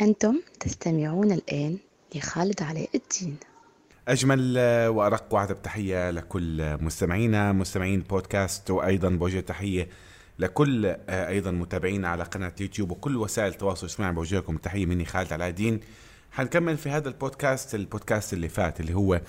أنتم 0.00 0.40
تستمعون 0.60 1.32
الآن 1.32 1.78
لخالد 2.14 2.62
علاء 2.62 2.88
الدين. 2.94 3.36
أجمل 4.08 4.58
وأرق 4.88 5.34
وعد 5.34 5.52
بتحية 5.52 6.10
لكل 6.10 6.76
مستمعينا 6.82 7.52
مستمعين 7.52 8.00
بودكاست 8.00 8.70
وأيضا 8.70 9.08
بوجه 9.08 9.40
تحية 9.40 9.88
لكل 10.38 10.86
أيضا 11.08 11.50
متابعينا 11.50 12.08
على 12.08 12.24
قناة 12.24 12.52
يوتيوب 12.60 12.90
وكل 12.90 13.16
وسائل 13.16 13.52
التواصل 13.52 13.86
الاجتماعي 13.86 14.12
بوجه 14.12 14.36
لكم 14.36 14.56
تحية 14.56 14.86
مني 14.86 15.04
خالد 15.04 15.32
علاء 15.32 15.48
الدين. 15.48 15.80
حنكمل 16.32 16.76
في 16.76 16.90
هذا 16.90 17.08
البودكاست 17.08 17.74
البودكاست 17.74 18.32
اللي 18.32 18.48
فات 18.48 18.80
اللي 18.80 18.94
هو 18.94 19.20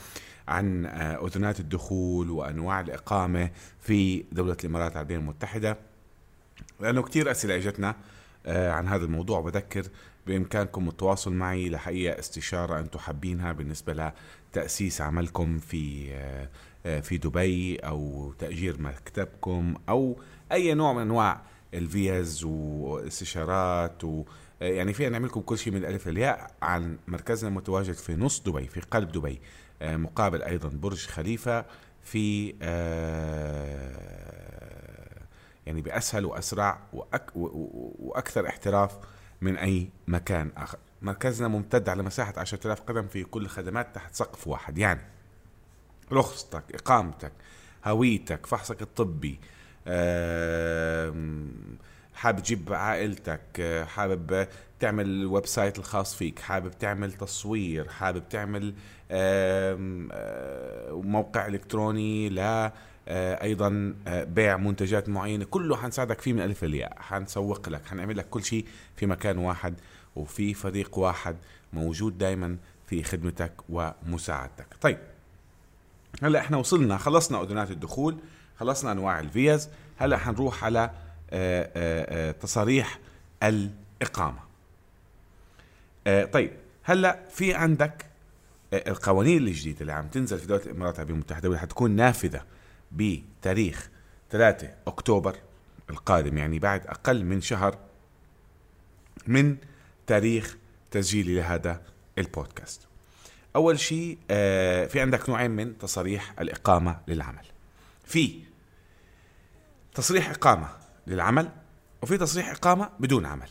عن 0.47 0.85
أذنات 1.25 1.59
الدخول 1.59 2.29
وأنواع 2.29 2.79
الإقامة 2.79 3.49
في 3.79 4.23
دولة 4.31 4.57
الإمارات 4.63 4.91
العربية 4.91 5.15
المتحدة. 5.15 5.77
لأنه 6.79 7.01
كثير 7.01 7.31
أسئلة 7.31 7.55
إجتنا 7.55 7.95
عن 8.47 8.87
هذا 8.87 9.05
الموضوع 9.05 9.41
بذكر 9.41 9.83
بإمكانكم 10.29 10.87
التواصل 10.89 11.33
معي 11.33 11.69
لحقيقة 11.69 12.19
استشارة 12.19 12.79
أنتم 12.79 12.99
حابينها 12.99 13.51
بالنسبة 13.51 14.11
لتأسيس 14.53 15.01
عملكم 15.01 15.59
في 15.59 16.09
في 17.01 17.17
دبي 17.17 17.75
أو 17.75 18.33
تأجير 18.39 18.81
مكتبكم 18.81 19.75
أو 19.89 20.19
أي 20.51 20.73
نوع 20.73 20.93
من 20.93 21.01
أنواع 21.01 21.41
الفيز 21.73 22.43
واستشارات 22.43 24.03
و 24.03 24.23
يعني 24.61 24.93
فينا 24.93 25.09
نعمل 25.09 25.25
لكم 25.27 25.41
كل 25.41 25.57
شيء 25.57 25.73
من 25.73 25.79
الألف 25.79 26.07
للياء 26.07 26.51
عن 26.61 26.97
مركزنا 27.07 27.49
المتواجد 27.49 27.93
في 27.93 28.15
نص 28.15 28.41
دبي 28.41 28.67
في 28.67 28.81
قلب 28.81 29.11
دبي 29.11 29.41
مقابل 29.81 30.41
أيضا 30.43 30.69
برج 30.69 31.05
خليفة 31.05 31.65
في 32.03 32.49
يعني 35.65 35.81
بأسهل 35.81 36.25
وأسرع 36.25 36.79
وأك 36.93 37.31
وأكثر 37.35 38.47
احتراف 38.47 38.97
من 39.41 39.57
أي 39.57 39.89
مكان 40.07 40.51
آخر. 40.57 40.77
مركزنا 41.01 41.47
ممتد 41.47 41.89
على 41.89 42.03
مساحة 42.03 42.33
10000 42.37 42.81
قدم 42.81 43.07
في 43.07 43.23
كل 43.23 43.41
الخدمات 43.41 43.95
تحت 43.95 44.15
سقف 44.15 44.47
واحد. 44.47 44.77
يعني 44.77 45.01
رخصتك 46.11 46.63
إقامتك 46.73 47.31
هويتك 47.85 48.45
فحصك 48.45 48.81
الطبي 48.81 49.39
حابب 52.13 52.39
تجيب 52.39 52.73
عائلتك 52.73 53.83
حابب 53.87 54.47
تعمل 54.79 55.05
ال 55.05 55.45
website 55.45 55.79
الخاص 55.79 56.15
فيك 56.15 56.39
حابب 56.39 56.71
تعمل 56.71 57.13
تصوير 57.13 57.89
حابب 57.89 58.29
تعمل 58.29 58.73
موقع 61.05 61.47
إلكتروني 61.47 62.29
لا 62.29 62.71
أيضا 63.07 63.95
بيع 64.07 64.57
منتجات 64.57 65.09
معينة. 65.09 65.45
كله 65.45 65.75
حنساعدك 65.75 66.21
فيه 66.21 66.33
من 66.33 66.41
ألف 66.41 66.63
للياء 66.63 66.97
حنسوق 66.99 67.69
لك. 67.69 67.85
حنعمل 67.85 68.17
لك 68.17 68.29
كل 68.29 68.43
شيء 68.43 68.65
في 68.95 69.05
مكان 69.05 69.37
واحد 69.37 69.73
وفي 70.15 70.53
فريق 70.53 70.97
واحد 70.97 71.35
موجود 71.73 72.17
دائما 72.17 72.57
في 72.87 73.03
خدمتك 73.03 73.53
ومساعدتك. 73.69 74.67
طيب 74.81 74.97
هلأ 76.23 76.39
إحنا 76.39 76.57
وصلنا 76.57 76.97
خلصنا 76.97 77.41
اذونات 77.43 77.71
الدخول 77.71 78.17
خلصنا 78.59 78.91
أنواع 78.91 79.19
الفيز. 79.19 79.69
هلأ 79.97 80.17
حنروح 80.17 80.63
على 80.63 80.91
تصاريح 82.41 82.99
الإقامة. 83.43 84.39
طيب 86.05 86.51
هلأ 86.83 87.19
في 87.29 87.53
عندك 87.53 88.05
القوانين 88.73 89.37
الجديدة 89.37 89.81
اللي 89.81 89.93
عم 89.93 90.07
تنزل 90.07 90.37
في 90.37 90.47
دولة 90.47 90.61
الإمارات 90.65 90.95
العربية 90.95 91.13
المتحدة 91.13 91.49
واللي 91.49 91.61
حتكون 91.61 91.91
نافذة 91.91 92.41
بتاريخ 92.91 93.89
3 94.29 94.75
أكتوبر 94.87 95.35
القادم 95.89 96.37
يعني 96.37 96.59
بعد 96.59 96.87
أقل 96.87 97.25
من 97.25 97.41
شهر 97.41 97.77
من 99.27 99.57
تاريخ 100.07 100.57
تسجيلي 100.91 101.35
لهذا 101.35 101.81
البودكاست. 102.17 102.81
أول 103.55 103.79
شيء 103.79 104.17
في 104.87 105.01
عندك 105.01 105.29
نوعين 105.29 105.51
من 105.51 105.77
تصاريح 105.77 106.39
الإقامة 106.39 106.99
للعمل. 107.07 107.45
في 108.05 108.43
تصريح 109.93 110.29
إقامة 110.29 110.69
للعمل 111.07 111.51
وفي 112.01 112.17
تصريح 112.17 112.49
إقامة 112.49 112.89
بدون 112.99 113.25
عمل. 113.25 113.49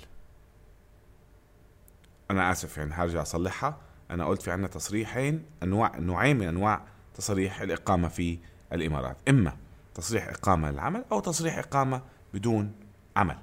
أنا 2.30 2.52
آسف 2.52 2.78
يعني 2.78 2.94
هرجع 2.94 3.22
أصلحها 3.22 3.80
أنا 4.10 4.26
قلت 4.26 4.42
في 4.42 4.50
عندنا 4.50 4.68
تصريحين 4.68 5.44
انواع 5.62 5.98
نوعين 5.98 6.38
من 6.38 6.48
أنواع 6.48 6.86
تصريح 7.14 7.60
الإقامة 7.60 8.08
في 8.08 8.38
الإمارات. 8.72 9.16
إما 9.28 9.56
تصريح 9.94 10.28
إقامة 10.28 10.70
للعمل 10.70 11.04
أو 11.12 11.20
تصريح 11.20 11.58
إقامة 11.58 12.02
بدون 12.34 12.72
عمل. 13.16 13.38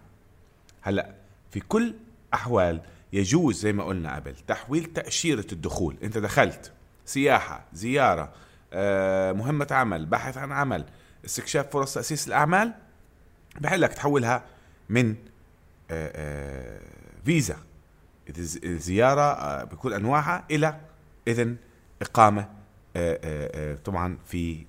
هلأ 0.81 1.15
في 1.51 1.59
كل 1.59 1.93
أحوال 2.33 2.81
يجوز 3.13 3.59
زي 3.59 3.73
ما 3.73 3.83
قلنا 3.83 4.15
قبل 4.15 4.35
تحويل 4.35 4.85
تأشيرة 4.85 5.45
الدخول. 5.51 5.97
أنت 6.03 6.17
دخلت 6.17 6.71
سياحة 7.05 7.65
زيارة 7.73 8.33
مهمة 9.33 9.67
عمل 9.71 10.05
بحث 10.05 10.37
عن 10.37 10.51
عمل 10.51 10.85
استكشاف 11.25 11.69
فرص 11.69 11.93
تأسيس 11.93 12.27
الأعمال 12.27 12.73
بحلك 13.59 13.93
تحولها 13.93 14.43
من 14.89 15.15
فيزا. 17.25 17.57
الزياره 18.63 19.63
بكل 19.63 19.93
أنواعها 19.93 20.45
إلى 20.51 20.81
إذن 21.27 21.55
إقامة 22.01 22.49
طبعا 23.85 24.17
في 24.25 24.65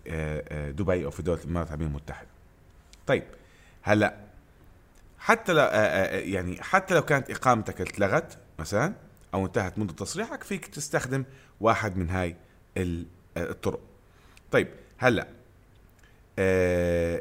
دبي 0.76 1.04
أو 1.04 1.10
في 1.10 1.22
دوله 1.22 1.42
الإمارات 1.42 1.66
العربية 1.66 1.86
المتحدة. 1.86 2.28
طيب 3.06 3.24
هلأ 3.82 4.16
حتى 5.18 5.52
لو 5.52 5.64
يعني 6.12 6.62
حتى 6.62 6.94
لو 6.94 7.02
كانت 7.02 7.30
إقامتك 7.30 7.80
اتلغت 7.80 8.38
مثلا 8.58 8.94
أو 9.34 9.46
انتهت 9.46 9.78
مده 9.78 9.92
تصريحك 9.92 10.42
فيك 10.42 10.66
تستخدم 10.66 11.24
واحد 11.60 11.96
من 11.96 12.10
هاي 12.10 12.36
الطرق. 13.36 13.80
طيب 14.52 14.68
هلأ 14.98 15.28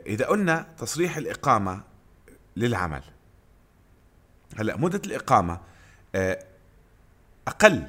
إذا 0.07 0.25
قلنا 0.25 0.67
تصريح 0.77 1.17
الإقامة 1.17 1.81
للعمل 2.55 3.03
هلأ 4.57 4.77
مدة 4.77 5.01
الإقامة 5.05 5.59
أقل 7.47 7.83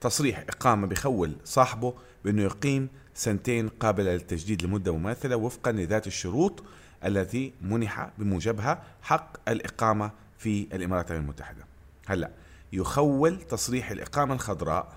تصريح 0.00 0.38
إقامة 0.38 0.86
بخول 0.86 1.36
صاحبه 1.44 1.94
بأنه 2.24 2.42
يقيم 2.42 2.88
سنتين 3.14 3.68
قابلة 3.68 4.12
للتجديد 4.12 4.62
لمدة 4.62 4.96
مماثلة 4.96 5.36
وفقا 5.36 5.72
لذات 5.72 6.06
الشروط 6.06 6.62
التي 7.04 7.52
منح 7.62 8.10
بموجبها 8.18 8.82
حق 9.02 9.50
الإقامة 9.50 10.10
في 10.38 10.68
الإمارات 10.72 11.12
المتحدة. 11.12 11.64
هلأ 12.06 12.30
يخول 12.72 13.40
تصريح 13.40 13.90
الإقامة 13.90 14.34
الخضراء 14.34 14.92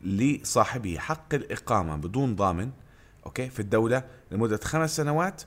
لصاحبه 0.00 0.98
حق 0.98 1.34
الإقامة 1.34 1.96
بدون 1.96 2.36
ضامن 2.36 2.70
أوكي 3.26 3.50
في 3.50 3.60
الدولة 3.60 4.04
لمدة 4.30 4.60
خمس 4.64 4.96
سنوات 4.96 5.42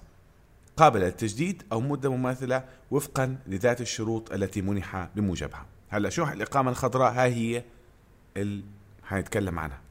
قابلة 0.77 1.05
للتجديد 1.05 1.63
أو 1.71 1.81
مدة 1.81 2.09
مماثلة 2.09 2.63
وفقا 2.91 3.37
لذات 3.47 3.81
الشروط 3.81 4.33
التي 4.33 4.61
منح 4.61 5.09
بموجبها. 5.15 5.65
هلأ 5.89 6.09
شو 6.09 6.23
الإقامة 6.23 6.71
الخضراء؟ 6.71 7.13
هاي 7.13 7.33
هي 7.33 7.63
اللي 8.37 8.63
حنتكلم 9.03 9.59
عنها. 9.59 9.84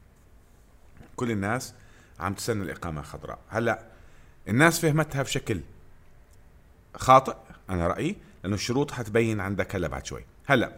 كل 1.15 1.31
الناس 1.31 1.73
عم 2.19 2.33
تستنى 2.33 2.63
الإقامة 2.63 3.01
الخضراء 3.01 3.39
هلأ 3.49 3.85
الناس 4.47 4.79
فهمتها 4.79 5.23
بشكل 5.23 5.61
خاطئ 6.95 7.35
أنا 7.69 7.87
رأيي 7.87 8.15
لأنه 8.43 8.55
الشروط 8.55 8.91
حتبين 8.91 9.39
عندك 9.39 9.75
هلأ 9.75 9.87
بعد 9.87 10.05
شوي. 10.05 10.25
هلأ 10.45 10.75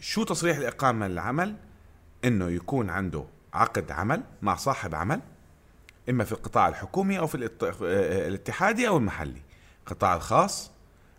شو 0.00 0.24
تصريح 0.24 0.56
الإقامة 0.56 1.08
للعمل؟ 1.08 1.56
إنه 2.24 2.50
يكون 2.50 2.90
عنده 2.90 3.24
عقد 3.54 3.90
عمل 3.90 4.22
مع 4.42 4.56
صاحب 4.56 4.94
عمل 4.94 5.20
إما 6.08 6.24
في 6.24 6.32
القطاع 6.32 6.68
الحكومي 6.68 7.18
أو 7.18 7.26
في 7.26 7.50
الاتحادي 8.28 8.88
أو 8.88 8.96
المحلي. 8.96 9.42
القطاع 9.80 10.16
الخاص 10.16 10.70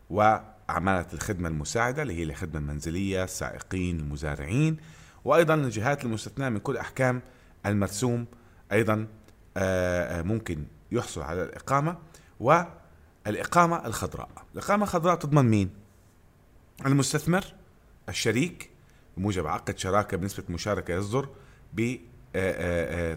وأعمالة 0.09 1.06
الخدمة 1.14 1.50
المساعدة 1.50 2.02
اللي 2.02 2.19
هي 2.19 2.24
الخدمة 2.24 2.59
المنزلية 2.59 3.24
السائقين 3.24 4.00
المزارعين 4.00 4.78
وأيضا 5.26 5.53
الجهات 5.53 6.05
المستثناة 6.05 6.49
من 6.49 6.59
كل 6.59 6.78
أحكام 6.78 7.22
المرسوم 7.67 8.25
أيضا 8.72 9.08
ممكن 10.28 10.66
يحصل 10.91 11.22
على 11.22 11.43
الإقامة 11.43 11.97
والإقامة 12.40 13.85
الخضراء 13.87 14.29
الإقامة 14.53 14.84
الخضراء 14.84 15.16
تضمن 15.16 15.46
مين؟ 15.46 15.69
المستثمر 16.85 17.46
الشريك 18.09 18.69
بموجب 19.17 19.47
عقد 19.47 19.78
شراكة 19.78 20.17
بنسبة 20.17 20.43
مشاركة 20.49 20.93
يصدر 20.93 21.29
ب 21.73 21.96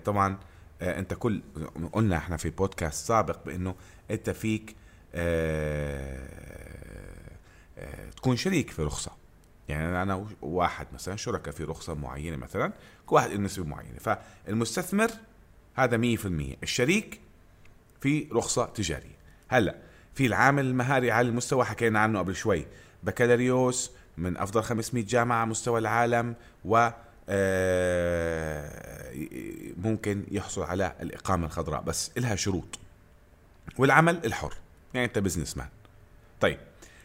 طبعا 0.05 0.39
أنت 0.83 1.15
كل 1.15 1.43
قلنا 1.93 2.17
إحنا 2.17 2.37
في 2.37 2.51
بودكاست 2.51 3.07
سابق 3.07 3.45
بإنه 3.47 3.75
أنت 4.11 4.31
فيك 4.31 4.77
تكون 8.17 8.37
شريك 8.37 8.71
في 8.71 8.83
رخصة 8.83 9.11
يعني 9.71 10.03
أنا 10.03 10.27
واحد 10.43 10.87
مثلا 10.93 11.17
شركاء 11.17 11.55
في 11.55 11.65
رخصة 11.65 11.95
معينة 11.95 12.37
مثلا 12.37 12.73
كل 13.07 13.17
واحد 13.17 13.31
له 13.31 13.41
نسبة 13.41 13.65
معينة. 13.65 13.99
فالمستثمر 13.99 15.11
هذا 15.75 16.17
100% 16.17 16.27
الشريك 16.63 17.21
في 18.01 18.29
رخصة 18.33 18.67
تجارية. 18.67 19.21
هلأ 19.49 19.77
في 20.15 20.27
العامل 20.27 20.65
المهاري 20.65 21.11
على 21.11 21.29
المستوى 21.29 21.65
حكينا 21.65 22.01
عنه 22.01 22.19
قبل 22.19 22.37
شوي. 22.37 22.67
بكالوريوس 23.03 23.91
من 24.19 24.37
أفضل 24.37 24.63
500 24.63 25.05
جامعة 25.05 25.37
على 25.37 25.51
مستوى 25.51 25.79
العالم 25.81 26.35
و 26.65 26.89
آه، 27.29 29.13
ممكن 29.77 30.25
يحصل 30.31 30.63
على 30.63 30.97
الإقامة 31.01 31.47
الخضراء. 31.47 31.83
بس 31.83 32.11
لها 32.17 32.37
شروط. 32.37 32.79
والعمل 33.79 34.21
الحر. 34.25 34.55
يعني 34.95 35.07
أنت 35.07 35.19
بزنس 35.19 35.57
مان 35.57 35.69
طيب. 36.41 36.59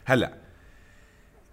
هلأ 0.06 0.45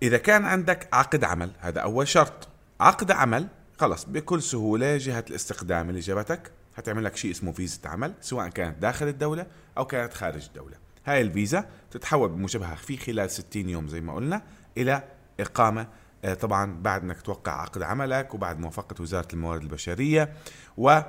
إذا 0.03 0.19
كان 0.19 0.45
عندك 0.45 0.89
عقد 0.93 1.25
عمل 1.25 1.51
هذا 1.59 1.81
أول 1.81 2.09
شرط. 2.09 2.49
عقد 2.81 3.11
عمل 3.11 3.49
خلص 3.79 4.05
بكل 4.05 4.43
سهولة 4.43 4.97
جهة 4.97 5.25
الاستخدام 5.31 5.89
اللي 5.89 6.01
جابتك 6.01 6.53
هتعمل 6.77 7.05
لك 7.05 7.17
شيء 7.17 7.31
اسمه 7.31 7.53
فيزا 7.53 7.89
عمل 7.89 8.15
سواء 8.21 8.49
كانت 8.49 8.79
داخل 8.79 9.09
الدولة 9.09 9.47
أو 9.79 9.85
كانت 9.85 10.15
خارج 10.15 10.47
الدولة. 10.47 10.77
هاي 11.05 11.21
الفيزا 11.21 11.69
تتحول 11.91 12.29
بموجبها 12.29 12.75
في 12.75 12.97
خلال 12.97 13.31
60 13.31 13.69
يوم 13.69 13.89
زي 13.89 14.01
ما 14.01 14.15
قلنا 14.15 14.43
إلى 14.77 15.03
إقامة. 15.41 15.87
آه، 16.25 16.35
طبعا 16.35 16.83
بعد 16.83 17.03
إنك 17.03 17.23
توقع 17.23 17.63
عقد 17.63 17.83
عملك 17.83 18.35
وبعد 18.35 18.61
موافقة 18.61 19.03
وزارة 19.03 19.29
الموارد 19.33 19.63
البشرية 19.63 20.33
و 20.77 21.01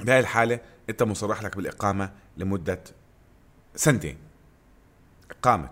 بهاي 0.00 0.20
الحالة 0.20 0.60
أنت 0.90 1.02
مصرح 1.02 1.42
لك 1.42 1.56
بالإقامة 1.56 2.12
لمدة 2.36 2.84
سنتين. 3.76 4.18
اقامه 5.30 5.70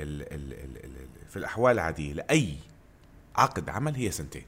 ال 0.00 0.22
ال 0.32 0.52
ال 0.52 0.84
ال 0.84 1.08
في 1.28 1.36
الأحوال 1.36 1.74
العاديه 1.74 2.12
لأي 2.12 2.56
عقد 3.36 3.68
عمل 3.68 3.94
هي 3.94 4.10
سنتين. 4.10 4.44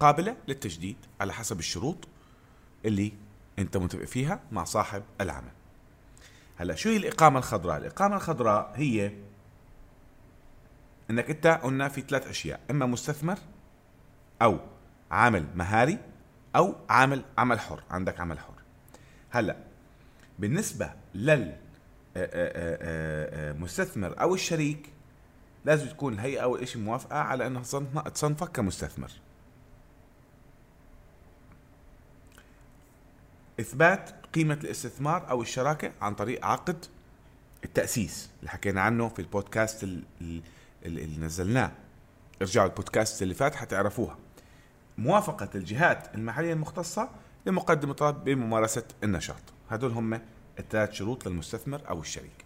قابلة 0.00 0.36
للتجديد 0.48 0.96
على 1.20 1.32
حسب 1.32 1.58
الشروط 1.58 2.08
اللي 2.84 3.12
أنت 3.58 3.76
متفق 3.76 4.04
فيها 4.04 4.40
مع 4.52 4.64
صاحب 4.64 5.02
العمل. 5.20 5.52
هلا 6.56 6.74
شو 6.74 6.88
هي 6.88 6.96
الإقامة 6.96 7.38
الخضراء؟ 7.38 7.76
الإقامة 7.76 8.16
الخضراء 8.16 8.72
هي 8.76 9.12
إنك 11.10 11.30
أنت 11.30 11.46
قلنا 11.46 11.88
في 11.88 12.00
ثلاث 12.00 12.26
أشياء 12.26 12.60
إما 12.70 12.86
مستثمر 12.86 13.38
أو 14.42 14.58
عامل 15.10 15.46
مهاري 15.54 15.98
أو 16.56 16.74
عامل 16.88 17.24
عمل 17.38 17.60
حر 17.60 17.82
عندك 17.90 18.20
عمل 18.20 18.38
حر. 18.38 18.54
هلا 19.30 19.56
بالنسبة 20.38 20.92
لل 21.14 21.56
مستثمر 23.60 24.20
أو 24.20 24.34
الشريك 24.34 24.88
لازم 25.64 25.88
تكون 25.88 26.12
الهيئة 26.12 26.40
اول 26.40 26.68
شيء 26.68 26.82
موافقة 26.82 27.18
على 27.18 27.46
انها 27.46 27.62
تصنفك 28.14 28.52
كمستثمر. 28.52 29.10
إثبات 33.60 34.10
قيمة 34.34 34.54
الاستثمار 34.54 35.30
أو 35.30 35.42
الشراكة 35.42 35.92
عن 36.00 36.14
طريق 36.14 36.46
عقد 36.46 36.84
التأسيس 37.64 38.30
اللي 38.40 38.50
حكينا 38.50 38.80
عنه 38.80 39.08
في 39.08 39.18
البودكاست 39.18 39.82
اللي, 39.82 40.42
اللي 40.84 41.16
نزلناه. 41.26 41.72
ارجعوا 42.42 42.66
البودكاست 42.68 43.22
اللي 43.22 43.34
فات 43.34 43.54
حتعرفوها. 43.54 44.18
موافقة 44.98 45.48
الجهات 45.54 46.14
المحلية 46.14 46.52
المختصة 46.52 47.10
لمقدم 47.46 47.90
الطلب 47.90 48.24
بممارسة 48.24 48.84
النشاط. 49.04 49.42
هدول 49.70 49.90
هم 49.90 50.20
الثلاث 50.58 50.92
شروط 50.92 51.28
للمستثمر 51.28 51.82
أو 51.88 52.00
الشريك. 52.00 52.44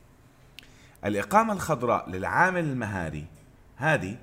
الإقامة 1.04 1.52
الخضراء 1.52 2.10
للعامل 2.10 2.64
المهاري 2.64 3.26
هذه 3.76 4.16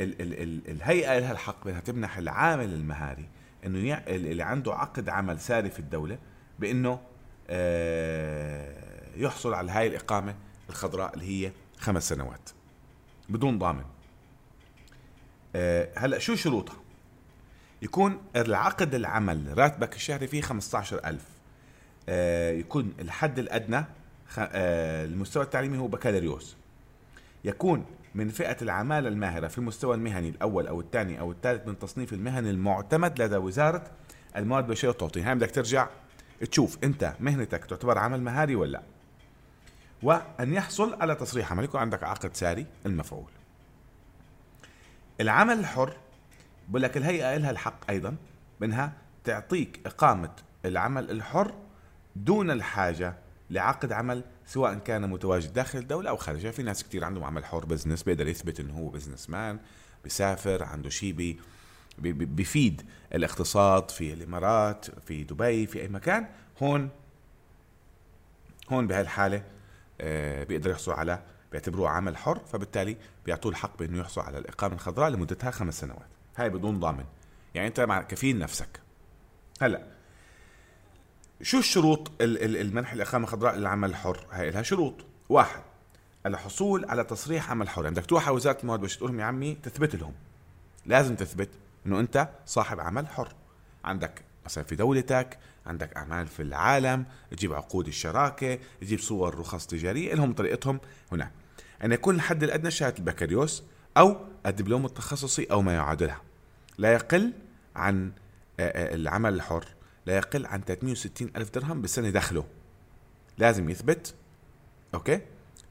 ال 0.00 0.22
ال 0.22 0.42
ال 0.42 0.70
الهيئة 0.70 1.18
لها 1.18 1.32
الحق 1.32 1.64
بأنها 1.64 1.80
تمنح 1.80 2.18
العامل 2.18 2.74
المهاري 2.74 3.28
إنه 3.66 4.02
اللي 4.06 4.42
عنده 4.42 4.74
عقد 4.74 5.08
عمل 5.08 5.40
ساري 5.40 5.70
في 5.70 5.78
الدولة 5.78 6.18
بإنه 6.58 7.00
آه، 7.50 9.16
يحصل 9.16 9.54
على 9.54 9.72
هاي 9.72 9.86
الإقامة 9.86 10.34
الخضراء 10.70 11.14
اللي 11.14 11.24
هي 11.46 11.52
خمس 11.78 12.08
سنوات 12.08 12.50
بدون 13.28 13.58
ضامن. 13.58 13.84
آه، 15.56 15.88
هلأ 15.96 16.18
شو 16.18 16.34
شروطها؟ 16.34 16.76
يكون 17.82 18.22
العقد 18.36 18.94
العمل 18.94 19.58
راتبك 19.58 19.96
الشهري 19.96 20.26
فيه 20.26 20.42
15000 20.42 21.20
آه، 21.20 21.39
يكون 22.58 22.92
الحد 23.00 23.38
الأدنى 23.38 23.84
آه، 24.38 25.04
المستوى 25.04 25.42
التعليمي 25.42 25.78
هو 25.78 25.86
بكالوريوس. 25.86 26.56
يكون 27.44 27.84
من 28.14 28.28
فئة 28.28 28.56
العمالة 28.62 29.08
الماهرة 29.08 29.48
في 29.48 29.58
المستوى 29.58 29.94
المهني 29.94 30.28
الأول 30.28 30.66
أو 30.66 30.80
الثاني 30.80 31.20
أو 31.20 31.32
الثالث 31.32 31.68
من 31.68 31.78
تصنيف 31.78 32.12
المهن 32.12 32.46
المعتمد 32.46 33.22
لدى 33.22 33.36
وزارة 33.36 33.90
الموارد 34.36 34.64
البشرية 34.64 34.88
والتوطين. 34.90 35.24
هاي 35.24 35.34
بدك 35.34 35.50
ترجع 35.50 35.88
تشوف 36.50 36.78
أنت 36.84 37.14
مهنتك 37.20 37.64
تعتبر 37.64 37.98
عمل 37.98 38.22
مهاري 38.22 38.54
ولا 38.54 38.70
لا. 38.70 38.82
وأن 40.02 40.54
يحصل 40.54 41.02
على 41.02 41.14
تصريح 41.14 41.52
عمل 41.52 41.64
يكون 41.64 41.80
عندك 41.80 42.02
عقد 42.04 42.36
ساري 42.36 42.66
المفعول. 42.86 43.30
العمل 45.20 45.58
الحر 45.58 45.96
بقول 46.68 46.82
لك 46.82 46.96
الهيئة 46.96 47.36
لها 47.36 47.50
الحق 47.50 47.90
أيضا 47.90 48.16
منها 48.60 48.92
تعطيك 49.24 49.80
إقامة 49.86 50.30
العمل 50.64 51.10
الحر 51.10 51.54
دون 52.24 52.50
الحاجة 52.50 53.14
لعقد 53.50 53.92
عمل 53.92 54.24
سواء 54.46 54.74
كان 54.74 55.10
متواجد 55.10 55.52
داخل 55.52 55.78
الدولة 55.78 56.10
أو 56.10 56.16
خارجها 56.16 56.50
في 56.50 56.62
ناس 56.62 56.84
كتير 56.84 57.04
عندهم 57.04 57.24
عمل 57.24 57.44
حر 57.44 57.64
business 57.64 58.02
بيقدر 58.02 58.28
يثبت 58.28 58.60
إنه 58.60 58.78
هو 58.78 58.88
businessman 58.88 59.58
بيسافر 60.04 60.62
عنده 60.62 60.90
شيء 60.90 61.12
بي 61.12 61.40
بيفيد 61.98 62.82
الاقتصاد 63.14 63.90
في 63.90 64.12
الإمارات 64.12 64.86
في 65.00 65.24
دبي 65.24 65.66
في 65.66 65.80
أي 65.80 65.88
مكان. 65.88 66.26
هون 66.62 66.88
هون 68.72 68.86
بهالحالة 68.86 69.36
الحالة 69.36 69.60
آه، 70.00 70.44
بيقدر 70.44 70.70
يحصل 70.70 70.92
على 70.92 71.22
بيعتبروه 71.52 71.88
عمل 71.88 72.16
حر 72.16 72.38
فبالتالي 72.52 72.96
بيعطوه 73.26 73.52
الحق 73.52 73.78
بإنه 73.78 73.98
يحصل 73.98 74.20
على 74.20 74.38
الإقامة 74.38 74.74
الخضراء 74.74 75.10
لمدتها 75.10 75.50
خمس 75.50 75.80
سنوات. 75.80 76.08
هاي 76.36 76.50
بدون 76.50 76.80
ضامن. 76.80 77.04
يعني 77.54 77.68
أنت 77.68 77.80
مع 77.80 78.02
كفيل 78.02 78.38
نفسك. 78.38 78.80
هلأ 79.60 79.99
شو 81.42 81.58
الشروط 81.58 82.10
المنح 82.20 82.92
الإقامة 82.92 83.24
الخضراء 83.24 83.56
للعمل 83.56 83.90
الحر؟ 83.90 84.26
هاي 84.30 84.50
لها 84.50 84.62
شروط. 84.62 84.94
واحد 85.28 85.62
الحصول 86.26 86.84
على 86.84 87.04
تصريح 87.04 87.50
عمل 87.50 87.68
حر. 87.68 87.84
يعني 87.84 87.96
بدك 87.96 88.06
تروح 88.06 88.26
على 88.26 88.36
وزارة 88.36 88.60
الموارد 88.60 88.80
باش 88.80 88.96
تقول 88.96 89.10
لهم 89.10 89.20
يا 89.20 89.24
عمي 89.24 89.54
تثبت 89.62 89.96
لهم. 89.96 90.12
لازم 90.86 91.16
تثبت 91.16 91.48
إنه 91.86 92.00
أنت 92.00 92.28
صاحب 92.46 92.80
عمل 92.80 93.08
حر. 93.08 93.32
عندك 93.84 94.22
مثلا 94.44 94.64
في 94.64 94.76
دولتك 94.76 95.38
عندك 95.66 95.96
أعمال 95.96 96.26
في 96.26 96.42
العالم 96.42 97.04
تجيب 97.30 97.52
عقود 97.52 97.86
الشراكة 97.86 98.58
تجيب 98.80 98.98
صور 98.98 99.38
رخص 99.38 99.66
تجارية 99.66 100.14
لهم 100.14 100.32
طريقتهم 100.32 100.80
هناك 101.12 101.32
أن 101.84 101.92
يكون 101.92 102.14
الحد 102.14 102.42
الأدنى 102.42 102.70
شهادة 102.70 102.98
البكالوريوس 102.98 103.64
أو 103.96 104.16
الدبلوم 104.46 104.86
التخصصي 104.86 105.44
أو 105.44 105.62
ما 105.62 105.74
يعادلها. 105.74 106.20
لا 106.78 106.92
يقل 106.92 107.32
عن 107.76 108.12
العمل 108.60 109.34
الحر. 109.34 109.64
لا 110.06 110.16
يقل 110.16 110.46
عن 110.46 110.60
360 110.60 111.30
ألف 111.36 111.50
درهم 111.50 111.80
بالسنة 111.80 112.10
دخله. 112.10 112.44
لازم 113.38 113.70
يثبت 113.70 114.14
أوكي؟ 114.94 115.20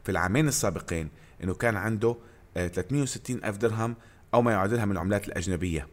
في 0.03 0.11
العامين 0.11 0.47
السابقين 0.47 1.09
أنه 1.43 1.53
كان 1.53 1.75
عنده 1.75 2.15
360 2.55 3.43
ألف 3.43 3.57
درهم 3.57 3.95
أو 4.33 4.41
ما 4.41 4.51
يعادلها 4.51 4.85
من 4.85 4.91
العملات 4.91 5.27
الأجنبية. 5.27 5.87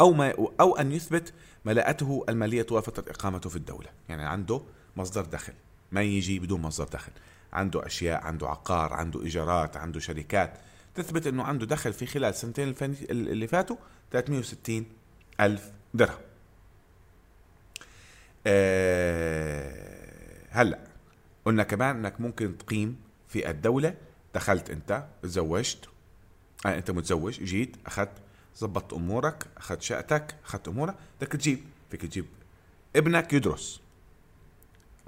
أو 0.00 0.12
ما 0.12 0.34
أو 0.60 0.76
أن 0.76 0.92
يثبت 0.92 1.32
ملاءته 1.64 2.24
المالية 2.28 2.62
توافق 2.62 3.08
إقامته 3.08 3.50
في 3.50 3.56
الدولة. 3.56 3.88
يعني 4.08 4.26
عنده 4.26 4.62
مصدر 4.96 5.24
دخل. 5.24 5.52
ما 5.92 6.02
يجي 6.02 6.38
بدون 6.38 6.60
مصدر 6.60 6.88
دخل. 6.88 7.12
عنده 7.52 7.86
أشياء 7.86 8.24
عنده 8.24 8.48
عقار 8.48 8.92
عنده 8.92 9.22
إيجارات 9.22 9.76
عنده 9.76 10.00
شركات. 10.00 10.58
تثبت 10.94 11.26
أنه 11.26 11.42
عنده 11.42 11.66
دخل 11.66 11.92
في 11.92 12.06
خلال 12.06 12.34
سنتين 12.34 12.74
اللي 13.10 13.46
فاتوا 13.46 13.76
360 14.10 14.86
ألف 15.40 15.72
درهم. 15.94 16.29
هلا 20.50 20.78
قلنا 21.44 21.62
كمان 21.62 21.96
إنك 21.96 22.20
ممكن 22.20 22.58
تقيم 22.58 23.00
في 23.28 23.50
الدولة. 23.50 23.94
دخلت 24.34 24.70
أنت 24.70 25.06
تزوجت. 25.22 25.88
آه 26.66 26.78
أنت 26.78 26.90
متزوج 26.90 27.44
جيت 27.44 27.76
أخذت 27.86 28.12
زبطت 28.56 28.92
أمورك 28.92 29.46
أخذت 29.56 29.82
شقتك 29.82 30.36
أخذت 30.44 30.68
أمورك. 30.68 30.94
بدك 31.20 31.32
تجيب 31.32 31.60
فيك 31.90 32.02
تجيب 32.02 32.26
ابنك 32.96 33.32
يدرس. 33.32 33.80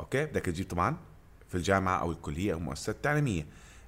أوكي؟ 0.01 0.25
بدك 0.25 0.45
تجيب 0.45 0.69
طبعا 0.69 0.97
في 1.49 1.55
الجامعة 1.55 2.01
أو 2.01 2.13
الكلية 2.13 2.53
أو 2.53 2.59
المؤسسه 2.59 2.91
التعليميه 2.91 3.47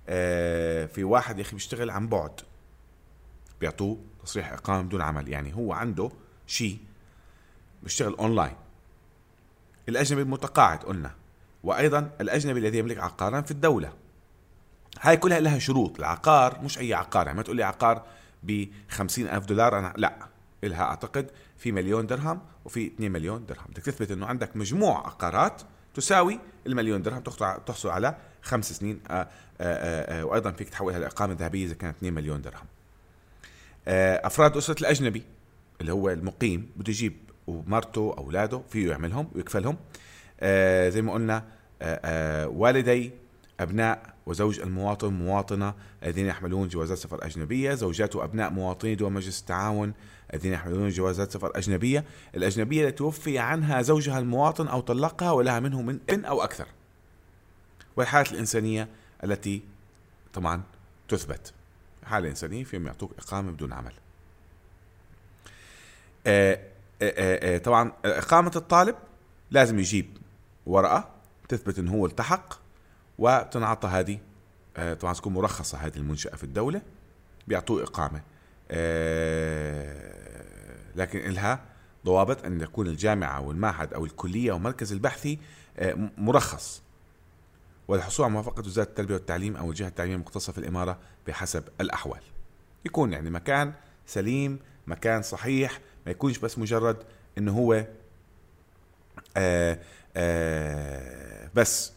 آه 0.08 0.86
في 0.86 1.04
واحد 1.04 1.38
يا 1.38 1.42
أخي 1.42 1.52
بيشتغل 1.52 1.90
عن 1.90 2.08
بعد. 2.08 2.40
بيعطوه 3.60 3.98
تصريح 4.24 4.52
إقامة 4.52 4.82
بدون 4.82 5.00
عمل. 5.00 5.28
يعني 5.28 5.54
هو 5.54 5.72
عنده 5.72 6.10
شيء 6.46 6.78
بيشتغل 7.82 8.14
اونلاين 8.14 8.54
الأجنبي 9.88 10.22
المتقاعد 10.22 10.78
قلنا 10.78 11.10
وأيضا 11.64 12.10
الأجنبي 12.20 12.60
الذي 12.60 12.78
يملك 12.78 12.98
عقارا 12.98 13.40
في 13.40 13.50
الدولة 13.50 13.92
هاي 15.00 15.16
كلها 15.16 15.40
لها 15.40 15.58
شروط 15.58 15.98
العقار 15.98 16.60
مش 16.62 16.78
أي 16.78 16.94
عقار 16.94 17.26
يعني 17.26 17.36
ما 17.36 17.42
تقول 17.42 17.56
لي 17.56 17.62
عقار 17.62 18.02
ب 18.42 18.66
ألف 19.18 19.46
دولار 19.46 19.78
أنا 19.78 19.94
لا 19.96 20.14
إلها 20.64 20.82
أعتقد 20.82 21.30
في 21.58 21.72
مليون 21.72 22.06
درهم 22.06 22.40
وفي 22.64 22.86
2 22.86 23.12
مليون 23.12 23.46
درهم 23.46 23.64
بدك 23.68 23.82
تثبت 23.82 24.10
أنه 24.10 24.26
عندك 24.26 24.56
مجموع 24.56 25.06
عقارات 25.06 25.62
تساوي 25.94 26.40
المليون 26.66 27.02
درهم 27.02 27.20
تحصل 27.66 27.88
على 27.88 28.16
خمس 28.42 28.72
سنين 28.72 29.00
آآ 29.10 29.28
آآ 29.60 30.18
آآ 30.20 30.24
وأيضا 30.24 30.50
فيك 30.50 30.68
تحولها 30.68 30.98
لاقامه 30.98 31.32
ذهبية 31.34 31.64
إذا 31.66 31.74
كانت 31.74 31.96
2 31.96 32.12
مليون 32.12 32.42
درهم. 32.42 32.66
أفراد 34.26 34.56
أسرة 34.56 34.80
الأجنبي 34.80 35.22
اللي 35.80 35.92
هو 35.92 36.10
المقيم 36.10 36.70
بده 36.76 36.90
يجيب 36.90 37.16
ومرته 37.46 38.14
أولاده 38.18 38.62
فيه 38.70 38.90
يعملهم 38.90 39.30
ويكفلهم 39.34 39.76
زي 40.88 41.02
ما 41.02 41.12
قلنا 41.12 41.44
والدي 42.46 43.12
أبناء 43.60 44.14
وزوج 44.26 44.60
المواطن 44.60 45.12
مواطنة 45.12 45.74
الذين 46.02 46.26
يحملون 46.26 46.68
جوازات 46.68 46.98
سفر 46.98 47.26
أجنبية، 47.26 47.74
زوجات 47.74 48.16
وابناء 48.16 48.50
مواطني 48.50 48.94
دول 48.94 49.12
مجلس 49.12 49.40
التعاون 49.40 49.94
الذين 50.34 50.52
يحملون 50.52 50.88
جوازات 50.88 51.32
سفر 51.32 51.58
أجنبية، 51.58 52.04
الأجنبية 52.34 52.84
التي 52.84 52.96
توفي 52.96 53.38
عنها 53.38 53.82
زوجها 53.82 54.18
المواطن 54.18 54.68
أو 54.68 54.80
طلقها 54.80 55.30
ولها 55.30 55.60
منه 55.60 55.82
من 55.82 55.98
ابن 56.10 56.24
أو 56.24 56.42
أكثر. 56.42 56.66
والحالات 57.96 58.32
الإنسانية 58.32 58.88
التي 59.24 59.62
طبعا 60.32 60.62
تثبت. 61.08 61.52
حالة 62.04 62.28
إنسانية 62.28 62.64
فيهم 62.64 62.86
يعطوك 62.86 63.12
إقامة 63.18 63.50
بدون 63.50 63.72
عمل. 63.72 63.92
آآ 66.26 66.73
طبعا 67.58 67.92
إقامة 68.04 68.52
الطالب 68.56 68.96
لازم 69.50 69.78
يجيب 69.78 70.16
ورقة 70.66 71.10
تثبت 71.48 71.78
إنه 71.78 71.92
هو 71.92 72.06
التحق 72.06 72.54
وتنعطى 73.18 73.88
هذه 73.88 74.18
طبعا 75.00 75.14
تكون 75.14 75.32
مرخصة 75.32 75.78
هذه 75.78 75.96
المنشأة 75.96 76.36
في 76.36 76.44
الدولة 76.44 76.82
بيعطوه 77.48 77.82
إقامة. 77.82 78.22
لكن 80.96 81.18
إلها 81.18 81.64
ضوابط 82.06 82.44
أن 82.44 82.58
تكون 82.58 82.86
الجامعة 82.86 83.40
والمعهد 83.40 83.94
أو 83.94 84.04
الكلية 84.04 84.50
أو 84.52 84.56
المركز 84.56 84.92
البحثي 84.92 85.38
مرخص. 86.18 86.82
والحصول 87.88 88.24
على 88.24 88.32
موافقة 88.32 88.60
وزارة 88.60 88.88
التربية 88.88 89.14
والتعليم 89.14 89.56
أو 89.56 89.70
الجهة 89.70 89.88
التعليمية 89.88 90.16
المختصة 90.16 90.52
في 90.52 90.58
الإمارة 90.58 90.98
بحسب 91.26 91.64
الأحوال. 91.80 92.20
يكون 92.84 93.12
يعني 93.12 93.30
مكان 93.30 93.72
سليم 94.06 94.58
مكان 94.86 95.22
صحيح 95.22 95.80
ما 96.06 96.12
يكونش 96.12 96.38
بس 96.38 96.58
مجرد 96.58 96.96
إنه 97.38 97.52
هو 97.52 97.86
آآ 99.36 99.78
آآ 100.16 101.50
بس 101.54 101.92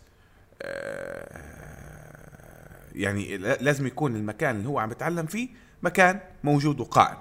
يعني 2.96 3.38
لازم 3.38 3.88
يكون 3.88 4.16
المكان 4.16 4.56
اللي 4.56 4.70
هو 4.70 4.80
عم 4.80 4.92
يتعلم 4.92 5.26
فيه 5.26 5.50
مكان 5.84 6.20
موجود 6.44 6.80
وقائم 6.80 7.18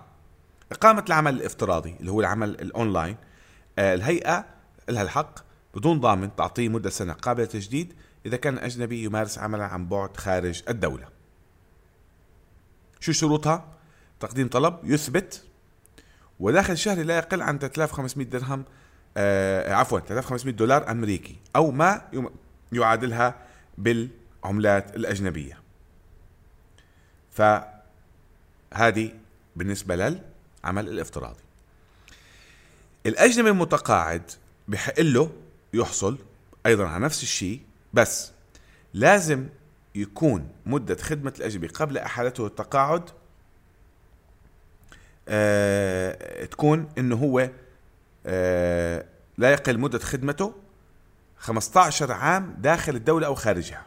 إقامة 0.73 1.05
العمل 1.09 1.35
الافتراضي 1.35 1.97
اللي 2.01 2.11
هو 2.11 2.21
العمل 2.21 2.49
الأونلاين 2.51 3.17
الهيئة 3.79 4.45
لها 4.89 5.03
الحق 5.03 5.39
بدون 5.75 6.01
ضامن 6.01 6.37
تعطيه 6.37 6.69
مدة 6.69 6.91
سنة 6.91 7.13
قابلة 7.13 7.45
للتجديد 7.45 7.95
إذا 8.27 8.37
كان 8.37 8.59
أجنبي 8.59 9.05
يمارس 9.05 9.39
عملا 9.39 9.65
عن 9.65 9.89
بعد 9.89 10.17
خارج 10.17 10.63
الدولة 10.69 11.09
شو 13.01 13.13
شروطها؟ 13.13 13.65
تقديم 14.21 14.49
طلب 14.49 14.79
يثبت 14.85 15.45
وداخل 16.41 16.79
شهري 16.79 17.03
لا 17.03 17.17
يقل 17.17 17.43
عن 17.43 17.59
3500 17.59 18.27
درهم 18.27 18.65
آه 19.17 19.75
عفوا 19.75 20.01
3500 20.01 20.55
دولار 20.55 20.91
أمريكي 20.91 21.37
أو 21.57 21.71
ما 21.71 22.03
يعادلها 22.73 23.35
بالعملات 23.79 24.97
الأجنبية. 24.97 25.59
فهذه 27.33 29.13
بالنسبة 29.57 29.97
للعمل 29.97 30.89
الافتراضي. 30.89 31.43
الأجنبي 33.07 33.51
المتقاعد 33.51 34.31
بحق 34.69 35.01
له 35.01 35.33
يحصل 35.75 36.19
أيضا 36.67 36.87
على 36.89 37.05
نفس 37.05 37.23
الشيء 37.23 37.61
بس 37.93 38.33
لازم 38.95 39.47
يكون 39.95 40.49
مدة 40.67 40.97
خدمة 40.97 41.33
الأجنبي 41.39 41.67
قبل 41.67 41.99
أحالته 41.99 42.47
التقاعد 42.47 43.11
آه 45.29 46.45
تكون 46.45 46.89
إنه 46.99 47.17
هو 47.17 47.51
آه 48.27 49.05
لا 49.39 49.51
يقل 49.51 49.79
مدة 49.79 49.99
خدمته 49.99 50.55
15 51.39 52.13
عام 52.13 52.55
داخل 52.59 52.97
الدولة 52.97 53.27
أو 53.27 53.35
خارجها. 53.35 53.87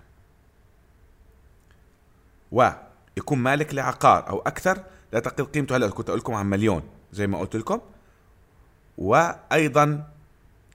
ويكون 2.51 3.38
مالك 3.38 3.74
لعقار 3.74 4.29
أو 4.29 4.39
أكثر 4.39 4.84
لا 5.13 5.19
تقل 5.19 5.46
قيمته. 5.46 5.75
هلا 5.75 5.89
كنت 5.89 6.10
أقول 6.10 6.19
لكم 6.19 6.34
عن 6.34 6.46
مليون 6.46 6.84
زي 7.13 7.27
ما 7.27 7.39
قلت 7.39 7.55
لكم. 7.55 7.81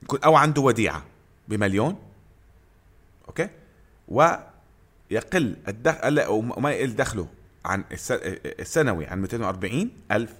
يكون 0.03 0.19
أو 0.25 0.35
عنده 0.35 0.61
وديعة 0.61 1.03
بمليون. 1.47 1.99
أوكي؟ 3.27 3.49
ويقل 4.07 5.57
الدخل 5.67 6.19
أو 6.19 6.41
ما 6.41 6.71
يقل 6.71 6.95
دخله 6.95 7.27
عن 7.65 7.83
السنوي 8.45 9.05
عن 9.05 9.21
240 9.21 9.91
ألف 10.11 10.33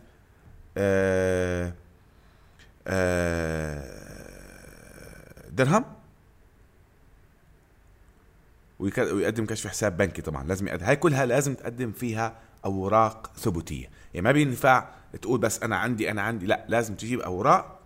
درهم؟ 5.50 5.86
ويقدم 8.80 9.46
كشف 9.46 9.68
حساب 9.68 9.98
بنكي 9.98 10.22
طبعا 10.22 10.44
لازم 10.48 10.68
يقدم. 10.68 10.86
هاي 10.86 10.96
كلها 10.96 11.26
لازم 11.26 11.54
تقدم 11.54 11.92
فيها 11.92 12.36
أوراق 12.66 13.32
ثبوتية. 13.38 13.90
يعني 14.14 14.24
ما 14.24 14.32
بينفع 14.32 14.90
تقول 15.22 15.40
بس 15.40 15.64
أنا 15.64 15.76
عندي 15.78 16.12
أنا 16.12 16.22
عندي 16.22 16.46
لا 16.46 16.66
لازم 16.68 16.96
تجيب 16.96 17.20
أوراق 17.20 17.80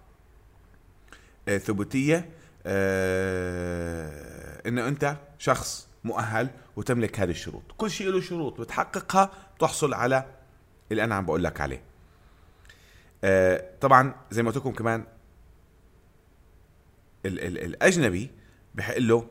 آه 1.47 1.57
ثبوتية 1.57 2.29
آه 2.65 4.61
إنه 4.67 4.87
أنت 4.87 5.15
شخص 5.39 5.87
مؤهل 6.03 6.49
وتملك 6.75 7.19
هذه 7.19 7.29
الشروط. 7.29 7.63
كل 7.77 7.91
شيء 7.91 8.09
له 8.09 8.21
شروط 8.21 8.61
بتحققها 8.61 9.31
تحصل 9.59 9.93
على 9.93 10.25
اللي 10.91 11.03
أنا 11.03 11.15
عم 11.15 11.25
بقول 11.25 11.43
لك 11.43 11.61
عليه. 11.61 11.81
آه 13.23 13.63
طبعا 13.81 14.15
زي 14.31 14.43
ما 14.43 14.49
قلت 14.49 14.57
لكم 14.57 14.71
كمان 14.71 15.03
ال 17.25 17.39
ال 17.39 17.57
الأجنبي 17.65 18.31
بحق 18.75 18.97
له 18.97 19.27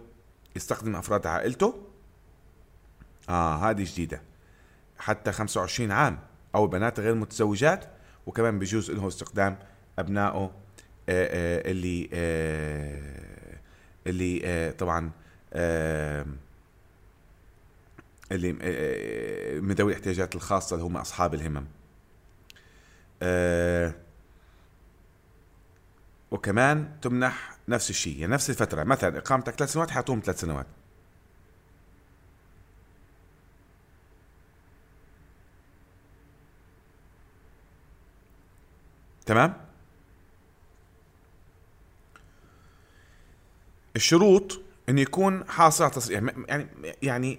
يستخدم 0.56 0.96
أفراد 0.96 1.26
عائلته. 1.26 1.82
آه 3.28 3.56
هذه 3.70 3.84
جديدة. 3.84 4.22
حتى 4.98 5.32
25 5.32 5.90
عام 5.92 6.18
أو 6.54 6.66
بنات 6.66 7.00
غير 7.00 7.14
متزوجات 7.14 7.84
وكمان 8.26 8.58
بيجوز 8.58 8.90
لهم 8.90 9.06
استخدام 9.06 9.58
أبنائه 9.98 10.36
آه 10.36 10.50
آه 11.08 11.70
اللي 11.70 12.10
آه 12.12 13.58
اللي 14.06 14.72
طبعا 14.78 15.10
اللي 18.32 18.52
من 19.60 19.74
ذوي 19.74 19.92
الاحتياجات 19.92 20.34
الخاصة 20.34 20.74
اللي 20.74 20.84
هم 20.86 20.96
أصحاب 20.96 21.34
الهمم. 21.34 21.64
آه 23.22 23.94
وكمان 26.30 27.00
تمنح 27.02 27.56
نفس 27.68 27.90
الشيء 27.90 28.18
يعني 28.18 28.32
نفس 28.32 28.50
الفترة. 28.50 28.84
مثلا 28.84 29.18
إقامتك 29.18 29.54
ثلاث 29.54 29.72
سنوات 29.72 29.90
حيعطوهم 29.90 30.22
ثلاث 30.24 30.40
سنوات. 30.40 30.66
تمام؟ 39.26 39.54
الشروط 43.96 44.60
انه 44.88 45.00
يكون 45.00 45.44
حاصل 45.48 45.84
على 45.84 45.92
تصريح. 45.92 46.22
يعني 46.48 46.66
يعني 47.02 47.38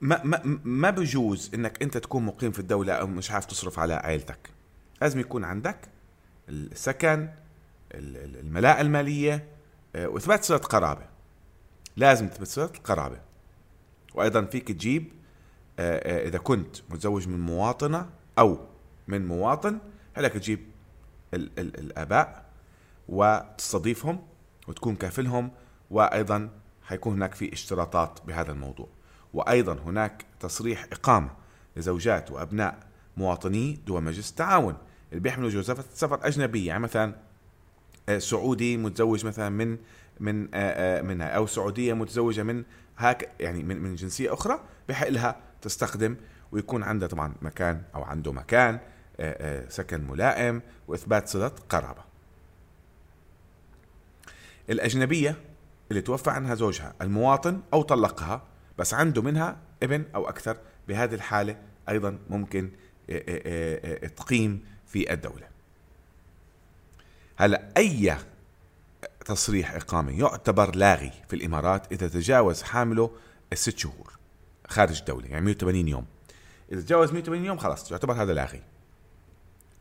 ما 0.00 0.24
ما 0.24 0.60
ما 0.64 0.90
بجوز 0.90 1.50
إنك 1.54 1.82
أنت 1.82 1.96
تكون 1.98 2.26
مقيم 2.26 2.52
في 2.52 2.58
الدولة 2.58 2.92
أو 2.92 3.06
مش 3.06 3.30
عارف 3.30 3.44
تصرف 3.44 3.78
على 3.78 3.94
عائلتك. 3.94 4.57
لازم 5.02 5.20
يكون 5.20 5.44
عندك 5.44 5.88
السكن 6.48 7.28
الملاءة 7.94 8.80
المالية 8.80 9.48
وإثبات 9.96 10.44
صلة 10.44 10.58
قرابة. 10.58 11.06
لازم 11.96 12.28
تثبت 12.28 12.46
صلة 12.46 12.70
القرابة 12.74 13.20
وأيضا 14.14 14.44
فيك 14.44 14.68
تجيب 14.68 15.12
إذا 15.78 16.38
كنت 16.38 16.76
متزوج 16.90 17.28
من 17.28 17.40
مواطنة 17.40 18.10
أو 18.38 18.58
من 19.08 19.26
مواطن 19.26 19.78
هلك 20.14 20.32
تجيب 20.32 20.60
ال 21.34 21.58
ال 21.58 21.78
الآباء 21.78 22.44
وتستضيفهم 23.08 24.26
وتكون 24.68 24.96
كافلهم 24.96 25.50
وأيضا 25.90 26.50
حيكون 26.82 27.14
هناك 27.14 27.34
في 27.34 27.52
اشتراطات 27.52 28.18
بهذا 28.26 28.52
الموضوع. 28.52 28.88
وأيضا 29.34 29.72
هناك 29.72 30.24
تصريح 30.40 30.84
إقامة 30.92 31.30
لزوجات 31.76 32.30
وأبناء 32.30 32.87
مواطني 33.18 33.78
دول 33.86 34.02
مجلس 34.02 34.30
التعاون 34.30 34.76
اللي 35.10 35.20
بيحملوا 35.20 35.50
جوازات 35.50 35.76
سفر 35.94 36.20
اجنبيه 36.22 36.68
يعني 36.68 36.82
مثلا 36.82 37.14
سعودي 38.18 38.76
متزوج 38.76 39.26
مثلا 39.26 39.48
من 39.48 39.78
من 40.20 40.42
منها 41.06 41.26
أو 41.26 41.46
سعودية 41.46 41.92
متزوجة 41.92 42.42
من 42.42 42.64
هاك 42.98 43.28
يعني 43.40 43.62
من 43.62 43.82
من 43.82 43.94
جنسية 43.94 44.34
أخرى 44.34 44.60
بحق 44.88 45.08
لها 45.08 45.36
تستخدم 45.62 46.16
ويكون 46.52 46.82
عندها 46.82 47.08
طبعا 47.08 47.34
مكان 47.42 47.82
أو 47.94 48.02
عنده 48.02 48.32
مكان 48.32 48.78
سكن 49.68 50.00
ملائم 50.08 50.62
وإثبات 50.88 51.28
صلة 51.28 51.52
قرابة. 51.68 52.04
الأجنبية 54.70 55.36
اللي 55.90 56.02
توفى 56.02 56.30
عنها 56.30 56.54
زوجها 56.54 56.94
المواطن 57.02 57.60
أو 57.72 57.82
طلقها 57.82 58.42
بس 58.78 58.94
عنده 58.94 59.22
منها 59.22 59.56
ابن 59.82 60.04
أو 60.14 60.28
أكثر 60.28 60.56
بهذه 60.88 61.14
الحالة 61.14 61.56
أيضا 61.88 62.18
ممكن 62.30 62.64
آه، 62.64 62.68
آه، 62.68 62.72
آه، 62.72 62.87
تقيم 64.16 64.64
في 64.86 65.12
الدولة. 65.12 65.48
هلا 67.36 67.68
أي 67.76 68.16
تصريح 69.24 69.74
إقامة 69.74 70.20
يعتبر 70.20 70.76
لاغي 70.76 71.12
في 71.28 71.36
الإمارات 71.36 71.92
إذا 71.92 72.08
تجاوز 72.08 72.62
حامله 72.62 73.10
الست 73.52 73.78
شهور 73.78 74.12
خارج 74.68 74.98
الدولة 74.98 75.26
يعني 75.26 75.44
180 75.44 75.88
يوم. 75.88 76.06
إذا 76.72 76.80
تجاوز 76.80 77.12
180 77.12 77.44
يوم 77.44 77.58
خلاص 77.58 77.90
يعتبر 77.90 78.22
هذا 78.22 78.32
لاغي 78.32 78.62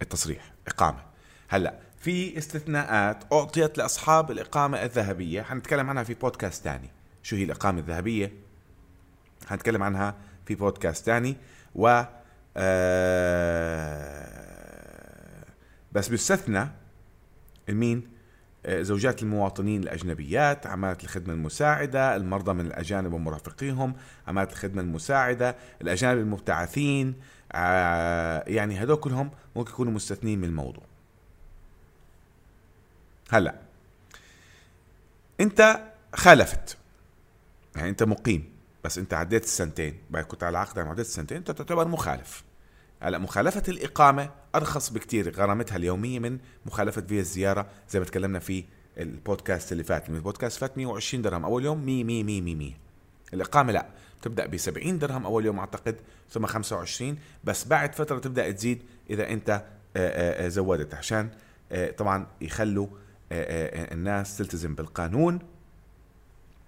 التصريح 0.01 0.53
إقامة. 0.67 1.03
هلا 1.47 1.79
في 1.99 2.37
استثناءات 2.37 3.33
أعطيت 3.33 3.77
لأصحاب 3.77 4.31
الإقامة 4.31 4.83
الذهبية 4.83 5.41
حنتكلم 5.41 5.89
عنها 5.89 6.03
في 6.03 6.13
بودكاست 6.13 6.63
تاني. 6.63 6.89
شو 7.23 7.35
هي 7.35 7.43
الإقامة 7.43 7.79
الذهبية؟ 7.79 8.33
حنتكلم 9.47 9.83
عنها 9.83 10.15
في 10.45 10.55
بودكاست 10.55 11.05
تاني. 11.05 11.35
و 11.75 12.03
بس 15.91 16.09
بيستثنى 16.09 16.67
مين 17.69 18.17
آه، 18.65 18.81
زوجات 18.81 19.23
المواطنين 19.23 19.83
الأجنبيات 19.83 20.67
عمالة 20.67 20.97
الخدمة 21.03 21.33
المساعدة 21.33 22.15
المرضى 22.15 22.53
من 22.53 22.65
الأجانب 22.65 23.13
ومرافقيهم 23.13 23.95
عمالة 24.27 24.51
الخدمة 24.51 24.81
المساعدة 24.81 25.55
الأجانب 25.81 26.19
المبتعثين 26.19 27.15
آه، 27.51 28.43
يعني 28.47 28.83
هدول 28.83 28.95
كلهم 28.97 29.31
ممكن 29.55 29.71
يكونوا 29.71 29.93
مستثنين 29.93 30.39
من 30.39 30.47
الموضوع. 30.47 30.83
هلا 33.29 33.55
انت 35.39 35.79
خالفت. 36.15 36.77
يعني 37.75 37.89
انت 37.89 38.03
مقيم 38.03 38.49
بس 38.83 38.97
انت 38.97 39.13
عديت 39.13 39.43
السنتين. 39.43 39.97
بعد 40.09 40.23
كنت 40.23 40.43
على 40.43 40.57
عقد 40.57 40.79
عديت 40.79 41.05
السنتين 41.05 41.37
انت 41.37 41.51
تعتبر 41.51 41.87
مخالف. 41.87 42.46
هلا 42.99 43.17
مخالفة 43.17 43.63
الإقامة 43.67 44.29
أرخص 44.55 44.89
بكتير 44.89 45.35
غرامتها 45.35 45.75
اليومية 45.75 46.19
من 46.19 46.37
مخالفة 46.65 47.01
فيزا 47.01 47.21
الزيارة 47.21 47.67
زي 47.89 47.99
ما 47.99 48.05
تكلمنا 48.05 48.39
في 48.39 48.63
البودكاست 48.97 49.71
اللي 49.71 49.83
فات 49.83 50.09
البودكاست 50.09 50.59
فات 50.59 50.77
120 50.77 51.21
درهم 51.21 51.45
أول 51.45 51.65
يوم 51.65 51.85
100 51.85 52.03
100 52.03 52.23
100 52.23 52.41
100 52.41 52.55
100 52.55 52.71
الإقامة 53.33 53.71
لا 53.71 53.85
تبدأ 54.21 54.45
ب 54.45 54.57
70 54.57 54.99
درهم 54.99 55.25
أول 55.25 55.45
يوم 55.45 55.59
أعتقد 55.59 55.95
ثم 56.29 56.45
25 56.45 57.17
بس 57.43 57.67
بعد 57.67 57.95
فترة 57.95 58.19
تبدأ 58.19 58.51
تزيد 58.51 58.83
إذا 59.09 59.29
أنت 59.29 59.63
زودت. 60.47 60.93
عشان 60.93 61.29
طبعا 61.97 62.27
يخلوا 62.41 62.87
الناس 63.31 64.37
تلتزم 64.37 64.75
بالقانون 64.75 65.39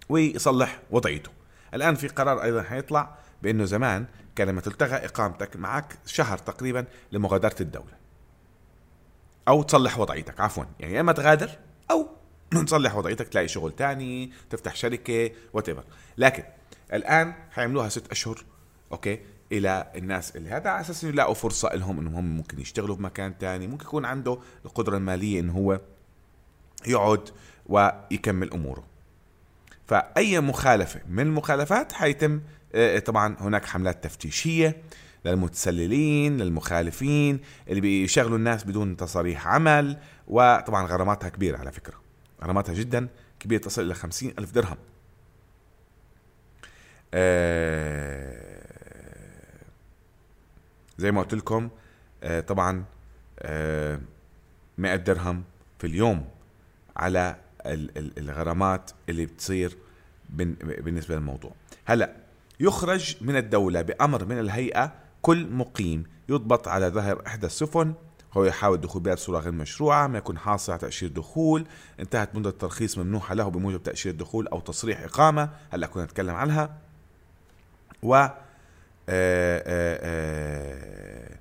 ويصلح 0.10 0.80
وضعيته. 0.92 1.32
الآن 1.74 1.96
في 1.96 2.08
قرار 2.08 2.44
أيضا 2.44 2.62
حيطلع 2.64 3.16
بأنه 3.44 3.66
زمان 3.66 4.06
كان 4.36 4.48
لما 4.48 4.62
تلتغى 4.62 4.96
إقامتك 4.96 5.56
معك 5.56 5.98
شهر 6.06 6.38
تقريبا 6.38 6.86
لمغادرة 7.12 7.56
الدولة. 7.62 8.00
أو 9.48 9.64
تصلح 9.64 10.00
وضعيتك 10.00 10.40
عفوا 10.40 10.64
يعني 10.80 11.00
إما 11.00 11.12
تغادر 11.12 11.50
أو 11.92 12.08
تصلح 12.66 12.96
وضعيتك 12.96 13.28
تلاقي 13.28 13.48
شغل 13.48 13.72
تاني 13.72 14.32
تفتح 14.50 14.76
شركة 14.76 15.32
what 15.54 15.70
لكن 16.18 16.44
الآن 16.94 17.34
حيعملوها 17.52 17.90
ست 17.90 18.12
أشهر 18.12 18.44
أوكي 18.92 19.20
إلى 19.52 19.92
الناس 19.96 20.36
اللي 20.36 20.50
هذا 20.50 20.70
على 20.70 20.82
أساس 20.82 21.04
يلاقوا 21.04 21.34
فرصة 21.34 21.76
لهم 21.76 22.00
إنهم 22.00 22.16
هم 22.16 22.38
ممكن 22.38 22.60
يشتغلوا 22.62 22.96
في 22.96 23.02
مكان 23.02 23.38
تاني 23.38 23.68
ممكن 23.68 23.86
يكون 23.86 24.06
عنده 24.06 24.38
القدرة 24.66 24.98
المالية 24.98 25.40
انه 25.40 25.54
هو 25.54 25.82
يقعد 26.88 27.30
ويكمل 27.66 28.54
أموره. 28.54 28.84
فأي 29.88 30.40
مخالفة 30.40 31.02
من 31.10 31.28
المخالفات 31.28 31.92
حيتم 31.92 32.42
طبعا 33.06 33.36
هناك 33.40 33.66
حملات 33.66 34.04
تفتيشية 34.04 34.82
للمتسللين 35.26 36.38
للمخالفين 36.38 37.40
اللي 37.68 37.82
بيشغلوا 37.82 38.38
الناس 38.38 38.64
بدون 38.64 38.98
تصاريح 38.98 39.48
عمل 39.48 39.98
وطبعا 40.28 40.88
غراماتها 40.88 41.30
كبيرة 41.30 41.58
على 41.58 41.72
فكرة. 41.72 42.02
غراماتها 42.44 42.74
جدا 42.74 43.08
كبيرة 43.40 43.62
تصل 43.62 43.82
إلى 43.82 43.94
خمسين 43.94 44.34
ألف 44.40 44.52
درهم. 44.52 44.78
آه، 47.14 48.60
زي 50.98 51.12
ما 51.12 51.22
قلت 51.22 51.34
لكم 51.34 51.70
آه، 52.24 52.40
طبعا 52.40 52.86
100 54.78 54.96
درهم 54.96 55.44
في 55.80 55.88
اليوم 55.88 56.28
على 56.98 57.36
الغرامات 58.18 58.92
اللي 59.10 59.26
بتصير 59.26 59.78
بالنسبة 60.30 61.16
للموضوع. 61.16 61.52
هلأ 61.86 62.16
يخرج 62.60 63.16
من 63.22 63.36
الدولة 63.36 63.82
بأمر 63.82 64.26
من 64.26 64.40
الهيئة 64.40 64.94
كل 65.22 65.52
مقيم 65.52 66.04
يضبط 66.30 66.68
على 66.68 66.88
ظهر 66.88 67.24
إحدى 67.28 67.46
السفن 67.46 67.94
هو 68.34 68.46
يحاول 68.46 68.76
الدخول 68.76 69.02
بها 69.02 69.14
بصورة 69.14 69.40
غير 69.40 69.52
مشروعة 69.52 70.08
ما 70.08 70.18
يكون 70.18 70.38
حاصل 70.38 70.72
على 70.72 70.82
تأشيرة 70.82 71.10
دخول. 71.10 71.66
انتهت 72.00 72.36
مدة 72.36 72.50
الترخيص 72.50 72.98
ممنوحة 72.98 73.36
له 73.36 73.50
بموجب 73.50 73.84
تأشيرة 73.84 74.14
دخول 74.14 74.48
أو 74.48 74.60
تصريح 74.60 75.02
إقامة 75.02 75.50
هلأ 75.70 75.88
كنا 75.88 76.04
نتكلم 76.04 76.36
عنها. 76.36 76.78
و 78.04 78.16
آه، 78.16 78.34
آه، 79.10 81.40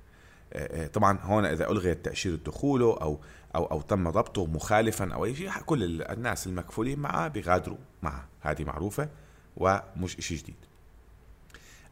آه، 0.53 0.87
طبعا 0.87 1.19
هون 1.21 1.45
إذا 1.45 1.71
ألغيت 1.71 2.05
تأشيرة 2.05 2.35
دخوله 2.35 2.97
أو 3.01 3.19
أو 3.55 3.65
أو 3.65 3.81
تم 3.81 4.09
ضبطه 4.09 4.45
مخالفا 4.45 5.13
أو 5.13 5.25
أي 5.25 5.35
شيء 5.35 5.51
كل 5.65 6.01
الناس 6.01 6.47
المكفولين 6.47 6.99
معه 6.99 7.27
بيغادروا 7.27 7.77
معه 8.03 8.27
هذه 8.41 8.63
معروفة 8.63 9.09
ومش 9.57 10.15
شيء 10.19 10.37
جديد. 10.37 10.68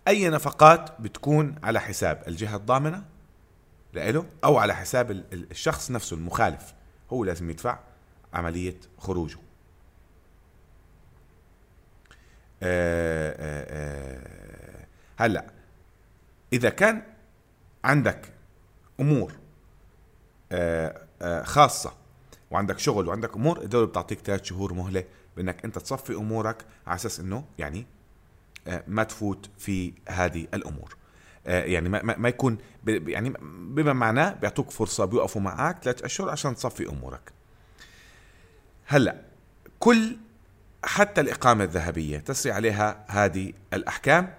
أي 0.08 0.30
نفقات 0.30 1.02
بتكون 1.02 1.56
على 1.63 1.80
حساب 1.80 2.24
الجهة 2.28 2.56
الضامنة 2.56 3.04
لإله 3.93 4.26
أو 4.43 4.58
على 4.58 4.76
حساب 4.76 5.12
الشخص 5.12 5.91
نفسه 5.91 6.15
المخالف. 6.15 6.74
هو 7.13 7.24
لازم 7.24 7.50
يدفع 7.50 7.80
عملية 8.34 8.80
خروجه. 8.98 9.38
آه، 12.63 13.36
آه، 13.39 13.65
آه، 13.70 14.88
هلأ 15.17 15.46
إذا 16.54 16.70
كان 16.70 17.04
عندك 17.84 18.34
أمور 19.00 19.34
خاصة 21.43 21.93
وعندك 22.52 22.80
شغل 22.80 23.08
وعندك 23.08 23.36
أمور 23.36 23.62
الدولة 23.62 23.88
بتعطيك 23.88 24.20
ثلاث 24.20 24.43
شهور 24.43 24.74
مهلة 24.74 25.04
بأنك 25.38 25.65
أنت 25.65 25.80
تصفي 25.80 26.13
أمورك 26.13 26.65
على 26.88 26.96
أساس 26.96 27.20
إنه 27.20 27.46
يعني 27.58 27.86
ما 28.88 29.04
تفوت 29.04 29.50
في 29.58 29.94
هذه 30.10 30.48
الأمور. 30.54 30.98
آه، 31.48 31.64
يعني 31.64 31.90
ما, 31.90 32.18
ما 32.18 32.30
يكون 32.30 32.58
يعني 32.88 33.34
بما 33.52 33.94
معناه 33.94 34.34
بيعطوك 34.34 34.72
فرصة 34.72 35.06
بيوقفوا 35.06 35.42
معك 35.42 35.84
ثلاث 35.84 36.04
أشهر 36.04 36.30
عشان 36.30 36.56
تصفي 36.56 36.90
أمورك. 36.90 37.32
هلا 38.86 39.22
كل 39.80 40.18
حتى 40.84 41.22
الإقامة 41.22 41.64
الذهبية 41.64 42.18
تسري 42.18 42.52
عليها 42.52 43.06
هذه 43.08 43.54
الأحكام. 43.74 44.34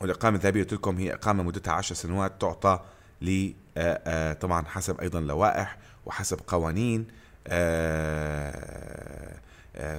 والإقامة 0.00 0.36
الذهبية 0.36 0.62
قلت 0.62 0.72
لكم 0.72 0.98
هي 0.98 1.14
إقامة 1.14 1.42
مدتها 1.42 1.72
10 1.72 1.96
سنوات 1.96 2.40
تعطى 2.40 2.80
ل 3.22 3.50
آه، 3.76 4.32
طبعا 4.32 4.64
حسب 4.66 5.00
أيضا 5.00 5.20
لوائح 5.20 5.78
وحسب 6.06 6.40
قوانين. 6.46 7.06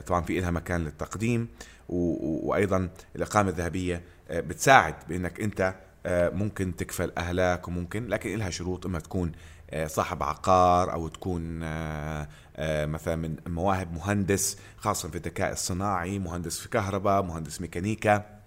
طبعا 0.06 0.22
في 0.22 0.40
لها 0.40 0.52
مكان 0.52 0.84
للتقديم. 0.84 1.48
وأيضا 1.90 2.90
الإقامة 3.16 3.50
الذهبية 3.50 4.02
آه، 4.32 4.40
بتساعد 4.40 4.96
بإنك 5.10 5.42
أنت 5.42 5.76
آه، 6.06 6.30
ممكن 6.30 6.76
تكفل 6.76 7.12
اهلك 7.18 7.68
وممكن 7.68 8.08
لكن 8.08 8.38
لها 8.38 8.50
شروط 8.50 8.86
إما 8.86 9.00
تكون 9.00 9.32
آه، 9.72 9.88
صاحب 9.88 10.24
عقار 10.24 10.94
أو 10.94 11.08
تكون 11.08 11.60
مثلا 12.86 13.16
من 13.16 13.36
مواهب 13.48 13.94
مهندس 13.94 14.58
خاصه 14.78 15.10
في 15.10 15.16
الذكاء 15.16 15.52
الصناعي 15.52 16.20
مهندس 16.20 16.60
في 16.60 16.70
كهرباء 16.70 17.22
مهندس 17.22 17.62
ميكانيكا 17.62 18.42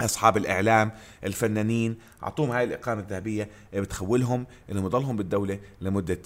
أصحاب 0.00 0.36
الإعلام 0.36 0.92
الفنانين. 1.24 1.98
أعطوهم 2.22 2.50
هاي 2.50 2.64
الإقامة 2.64 3.00
الذهبية 3.00 3.48
بتخولهم 3.74 4.46
إنهم 4.70 4.86
يضلهم 4.86 5.16
بالدولة 5.16 5.58
لمدة 5.80 6.18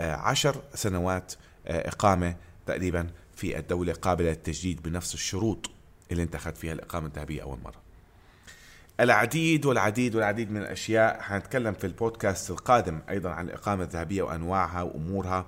عشر 0.00 0.62
سنوات 0.74 1.34
إقامة 1.66 2.36
تقريبا 2.66 3.06
في 3.36 3.58
الدولة 3.58 3.92
قابلة 3.92 4.28
للتجديد 4.30 4.82
بنفس 4.82 5.14
الشروط. 5.14 5.70
اللي 6.12 6.22
انت 6.22 6.34
أخذت 6.34 6.56
فيها 6.56 6.72
الإقامة 6.72 7.06
الذهبية 7.06 7.42
أول 7.42 7.58
مرة. 7.64 7.88
العديد 9.00 9.66
والعديد 9.66 10.14
والعديد 10.14 10.50
من 10.50 10.60
الأشياء 10.60 11.20
حنتكلم 11.20 11.74
في 11.74 11.86
البودكاست 11.86 12.50
القادم 12.50 13.00
أيضا 13.10 13.30
عن 13.30 13.48
الإقامة 13.48 13.84
الذهبية 13.84 14.22
وأنواعها 14.22 14.82
وأمورها. 14.82 15.46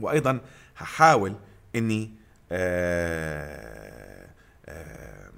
وأيضا 0.00 0.40
هحاول 0.76 1.34
إني 1.76 2.10
آه، 2.52 4.26
آه، 4.66 5.30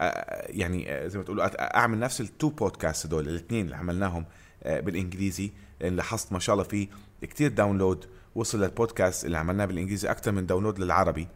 آه، 0.00 0.46
يعني 0.48 1.08
زي 1.08 1.18
ما 1.18 1.24
تقولوا 1.24 1.76
أعمل 1.76 1.98
نفس 1.98 2.20
ال 2.20 2.27
two 2.27 2.48
podcast 2.48 3.06
دول 3.06 3.28
الاثنين 3.28 3.64
اللي 3.64 3.76
عملناهم 3.76 4.24
بالإنجليزي 4.64 5.52
لأن 5.80 5.96
لاحظت 5.96 6.32
ما 6.32 6.38
شاء 6.38 6.54
الله 6.54 6.64
في 6.64 6.88
كتير 7.22 7.50
download 7.50 8.06
وصل 8.34 8.62
للبودكاست 8.62 9.24
اللي 9.24 9.38
عملناه 9.38 9.64
بالإنجليزي 9.64 10.10
أكثر 10.10 10.32
من 10.32 10.46
download 10.46 10.78
للعربي. 10.78 11.28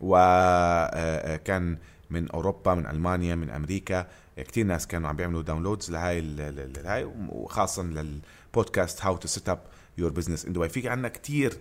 وكان 0.00 1.78
من 2.10 2.30
أوروبا 2.30 2.74
من 2.74 2.86
ألمانيا 2.86 3.34
من 3.34 3.50
أمريكا. 3.50 4.06
كثير 4.36 4.66
ناس 4.66 4.86
كانوا 4.86 5.08
عم 5.08 5.16
بيعملوا 5.16 5.42
downloads 5.42 5.90
لهاي 5.90 6.20
لهاي 6.20 7.04
وخاصه 7.28 7.82
لل 7.82 8.09
podcast 8.09 9.04
how 9.04 9.16
to 9.16 9.28
set 9.28 9.48
up 9.48 9.62
your 9.98 10.10
business 10.10 10.44
in 10.46 10.52
Dubai 10.52 10.68
في 10.68 10.88
عندنا 10.88 11.08
كثير 11.08 11.58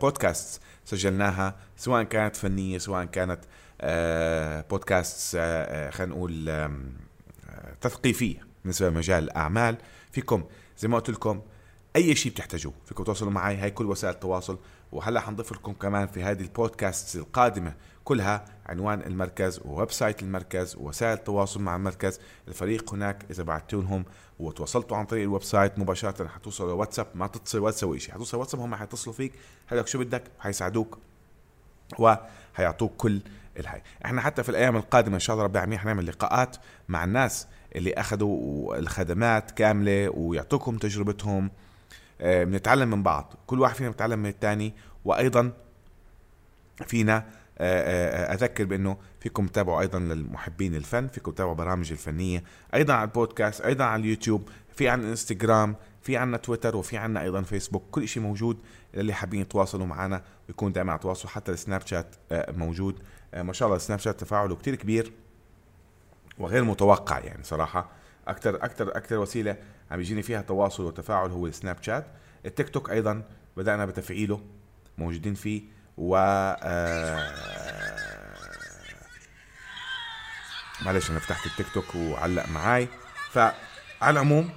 بودكاست 0.00 0.60
سجلناها 0.84 1.56
سواء 1.76 2.02
كانت 2.02 2.36
فنية 2.36 2.78
سواء 2.78 3.04
كانت 3.04 3.40
بودكاست 4.70 5.36
خلينا 5.90 6.14
نقول 6.14 6.70
تثقيفية 7.80 8.46
بالنسبة 8.62 8.88
لمجال 8.88 9.24
الأعمال. 9.24 9.76
فيكم 10.12 10.44
زي 10.78 10.88
ما 10.88 10.96
قلت 10.96 11.10
لكم 11.10 11.42
أي 11.96 12.14
شيء 12.14 12.32
بتحتاجوه. 12.32 12.72
فيكم 12.86 13.04
تواصلوا 13.04 13.30
معي 13.30 13.56
هاي 13.56 13.70
كل 13.70 13.86
وسائل 13.86 14.14
التواصل. 14.14 14.58
وهلا 14.92 15.20
حنضيف 15.20 15.52
لكم 15.52 15.72
كمان 15.72 16.06
في 16.06 16.22
هذه 16.22 16.42
البودكاست 16.42 17.16
القادمة. 17.16 17.74
كلها 18.04 18.44
عنوان 18.66 19.00
المركز 19.00 19.60
و 19.64 19.90
website 19.90 20.22
المركز 20.22 20.76
ووسائل 20.76 21.12
التواصل 21.12 21.60
مع 21.60 21.76
المركز. 21.76 22.20
الفريق 22.48 22.94
هناك 22.94 23.24
إذا 23.30 23.42
بعتوا 23.42 23.82
لهم 23.82 24.04
وتواصلتوا 24.38 24.96
عن 24.96 25.04
طريق 25.04 25.22
ال 25.22 25.42
website 25.42 25.78
مباشرة 25.78 26.28
حتوصلوا 26.28 26.70
لواتساب 26.70 27.06
ما 27.14 27.26
تتصل 27.26 27.58
ولا 27.58 27.72
تسوي 27.72 27.98
شيء. 27.98 28.14
حتوصل 28.14 28.38
واتساب 28.38 28.60
هم 28.60 28.74
حيتصلوا 28.74 29.14
فيك. 29.14 29.32
حيقول 29.66 29.88
شو 29.88 29.98
بدك؟ 29.98 30.24
حيساعدوك 30.38 30.98
وحيعطوك 31.98 32.96
كل 32.96 33.20
الهاي. 33.56 33.82
إحنا 34.04 34.20
حتى 34.20 34.42
في 34.42 34.48
الأيام 34.48 34.76
القادمة 34.76 35.14
إن 35.14 35.20
شاء 35.20 35.34
الله 35.34 35.44
رب 35.44 35.56
العالمين 35.56 35.78
حنعمل 35.78 36.06
لقاءات 36.06 36.56
مع 36.88 37.04
الناس 37.04 37.46
اللي 37.76 37.92
أخذوا 37.92 38.76
الخدمات 38.78 39.50
كاملة 39.50 40.08
ويعطوكم 40.08 40.78
تجربتهم. 40.78 41.50
بنتعلم 42.20 42.90
من 42.90 43.02
بعض. 43.02 43.34
كل 43.46 43.60
واحد 43.60 43.74
فينا 43.74 43.88
بيتعلم 43.88 44.18
من 44.18 44.28
الثاني 44.28 44.74
وأيضا 45.04 45.52
فينا 46.86 47.26
آه، 47.58 48.30
آه، 48.30 48.34
أذكر 48.34 48.64
بأنه 48.64 48.96
فيكم 49.20 49.46
تتابعوا 49.46 49.80
أيضا 49.80 49.98
للمحبين 49.98 50.74
الفن 50.74 51.08
فيكم 51.08 51.32
تتابعوا 51.32 51.54
برامج 51.54 51.92
الفنية 51.92 52.44
أيضا 52.74 52.94
على 52.94 53.04
البودكاست 53.04 53.60
أيضا 53.60 53.84
على 53.84 54.00
اليوتيوب 54.00 54.48
في 54.74 54.88
عنا 54.88 55.08
انستغرام 55.08 55.76
في 56.02 56.16
عنا 56.16 56.36
تويتر 56.36 56.76
وفي 56.76 56.96
عنا 56.96 57.22
أيضا 57.22 57.42
فيسبوك. 57.42 57.82
كل 57.90 58.08
شيء 58.08 58.22
موجود 58.22 58.58
اللي 58.94 59.12
حابين 59.12 59.40
يتواصلوا 59.40 59.86
معنا 59.86 60.22
ويكون 60.48 60.72
دائما 60.72 60.92
على 60.92 61.00
تواصل. 61.00 61.28
حتى 61.28 61.52
السناب 61.52 61.86
شات 61.86 62.14
موجود. 62.32 62.98
ما 63.36 63.52
شاء 63.52 63.66
الله 63.66 63.76
السناب 63.76 63.98
شات 63.98 64.20
تفاعله 64.20 64.56
كتير 64.56 64.74
كبير 64.74 65.12
وغير 66.38 66.64
متوقع 66.64 67.18
يعني 67.18 67.44
صراحة. 67.44 67.90
أكثر 68.28 68.56
أكثر 68.56 68.96
أكثر 68.96 69.18
وسيلة 69.18 69.56
عم 69.90 70.00
يجيني 70.00 70.22
فيها 70.22 70.40
تواصل 70.40 70.84
وتفاعل 70.84 71.30
هو 71.30 71.46
السناب 71.46 71.82
شات. 71.82 72.06
التيك 72.46 72.68
توك 72.68 72.90
أيضا 72.90 73.22
بدأنا 73.56 73.86
بتفعيله 73.86 74.40
موجودين 74.98 75.34
فيه 75.34 75.62
و 75.96 76.16
آه، 76.16 77.32
معلش 80.84 81.10
أنا 81.10 81.18
فتحت 81.18 81.46
التيك 81.46 81.66
توك 81.74 81.94
وعلق 81.94 82.48
معاي. 82.48 82.88
فعلى 83.30 83.54
العموم 84.02 84.50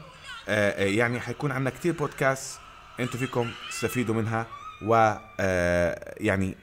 آه، 0.49 0.69
آه، 0.69 0.85
يعني 0.85 1.19
حيكون 1.19 1.51
عندنا 1.51 1.69
كتير 1.69 1.93
بودكاست 1.93 2.59
أنتم 2.99 3.19
فيكم 3.19 3.51
تستفيدوا 3.69 4.15
منها 4.15 4.47
و 4.85 5.15
يعني 6.17 6.55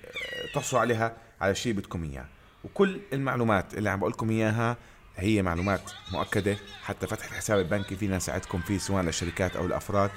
تحصلوا 0.55 0.81
عليها 0.81 1.17
على 1.41 1.55
شيء 1.55 1.73
بدكم 1.73 2.05
إياه. 2.05 2.27
وكل 2.65 3.01
المعلومات 3.13 3.75
اللي 3.75 3.91
عم 3.91 4.01
بقول 4.01 4.13
لكم 4.13 4.31
إياها 4.31 4.77
هي 5.17 5.43
معلومات 5.43 5.91
مؤكدة. 6.13 6.57
حتى 6.83 7.07
فتح 7.07 7.25
الحساب 7.25 7.59
البنكي 7.59 7.97
فينا 7.97 8.17
نساعدكم 8.17 8.61
فيه 8.61 8.79
سواء 8.79 9.03
للشركات 9.03 9.57
أو 9.57 9.67
الأفراد. 9.67 10.11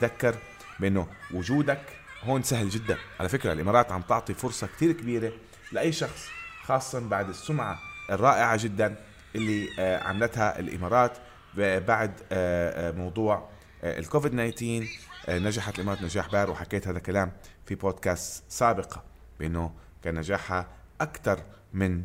تذكر 0.00 0.36
بأنه 0.80 1.06
وجودك 1.34 1.82
هون 2.22 2.42
سهل 2.42 2.68
جدا. 2.68 2.98
على 3.20 3.28
فكرة 3.28 3.52
الإمارات 3.52 3.92
عم 3.92 4.02
تعطي 4.02 4.34
فرصة 4.34 4.66
كثير 4.66 4.92
كبيرة 4.92 5.32
لأي 5.72 5.92
شخص 5.92 6.28
خاصه 6.62 7.00
بعد 7.00 7.28
السمعة 7.28 7.78
الرائعة 8.10 8.58
جدا 8.62 8.96
اللي 9.34 9.68
آه، 9.78 9.98
عملتها 9.98 10.58
الإمارات 10.58 11.18
بعد 11.56 12.12
آه، 12.32 12.88
آه، 12.88 12.92
موضوع 12.92 13.48
الكوفيد 13.84 14.52
19 14.52 14.86
نجحت 15.28 15.78
الإمارات 15.78 16.02
نجاح 16.02 16.32
بار 16.32 16.50
وحكيت 16.50 16.88
هذا 16.88 16.98
الكلام 16.98 17.32
في 17.66 17.74
بودكاست 17.74 18.44
سابقة 18.48 19.04
بأنه 19.40 19.72
كان 20.02 20.14
نجاحها 20.14 20.66
أكثر 21.00 21.40
من 21.72 22.02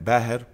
باهر. 0.00 0.44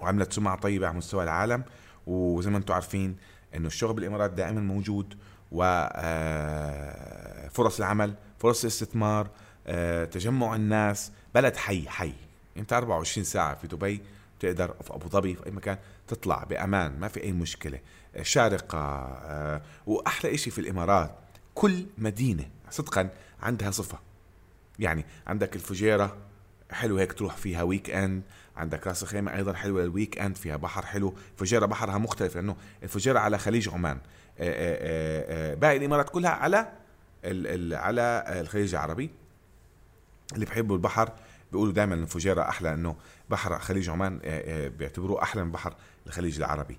وعملت 0.00 0.32
سمعة 0.32 0.56
طيبة 0.56 0.86
على 0.86 0.96
مستوى 0.96 1.24
العالم. 1.24 1.64
وزي 2.06 2.50
ما 2.50 2.58
أنتم 2.58 2.74
عارفين 2.74 3.16
إنه 3.54 3.66
الشغل 3.66 3.92
بالإمارات 3.94 4.30
دائما 4.30 4.60
موجود 4.60 5.14
وفرص 5.52 5.80
آه، 7.74 7.78
العمل 7.78 8.14
فرص 8.38 8.60
الاستثمار 8.60 9.30
آه، 9.66 10.04
تجمع 10.04 10.54
الناس. 10.56 11.12
بلد 11.34 11.56
حي 11.56 11.88
حي. 11.88 12.12
انت 12.56 12.72
24 12.72 13.24
ساعة 13.24 13.54
في 13.54 13.66
دبي 13.66 14.02
تقدر 14.40 14.74
في 14.82 14.94
أبو 14.94 15.08
ظبي 15.08 15.34
في 15.34 15.46
أي 15.46 15.50
مكان 15.50 15.78
تطلع 16.08 16.44
بأمان 16.44 17.00
ما 17.00 17.08
في 17.08 17.22
أي 17.22 17.32
مشكلة. 17.32 17.80
شارقة 18.22 18.78
آه، 18.78 19.62
وأحلى 19.86 20.34
إشي 20.34 20.50
في 20.50 20.58
الإمارات 20.60 21.14
كل 21.54 21.86
مدينة 21.98 22.48
صدقا 22.70 23.08
عندها 23.42 23.70
صفة. 23.70 23.98
يعني 24.78 25.04
عندك 25.26 25.56
الفجيرة 25.56 26.16
حلو 26.70 26.98
هيك 26.98 27.12
تروح 27.12 27.36
فيها 27.36 27.62
weekend 27.62 28.22
عندك 28.58 28.86
راس 28.86 29.02
الخيمة 29.02 29.34
أيضا 29.34 29.52
حلوة. 29.52 29.84
ال 29.84 30.18
weekend 30.18 30.36
فيها 30.36 30.56
بحر 30.56 30.86
حلو. 30.86 31.14
فجيرة 31.36 31.66
بحرها 31.66 31.98
مختلف 31.98 32.36
لأنه 32.36 32.56
الفجيرة 32.82 33.18
على 33.18 33.38
خليج 33.38 33.68
عمان. 33.68 33.96
آه، 33.96 34.00
آه، 34.40 35.52
آه، 35.52 35.54
باقي 35.54 35.76
الإمارات 35.76 36.10
كلها 36.10 36.30
على 36.30 36.72
على 37.72 38.24
الخليج 38.40 38.74
العربي. 38.74 39.10
اللي 40.34 40.46
بحبوا 40.46 40.76
البحر 40.76 41.12
بيقولوا 41.52 41.72
دائما 41.72 41.94
الفجيرة 41.94 42.42
أحلى 42.42 42.74
أنه 42.74 42.96
بحر 43.30 43.58
خليج 43.58 43.90
عمان 43.90 44.18
بيعتبروه 44.78 45.22
أحلى 45.22 45.44
من 45.44 45.52
بحر 45.52 45.74
الخليج 46.06 46.36
العربي. 46.36 46.78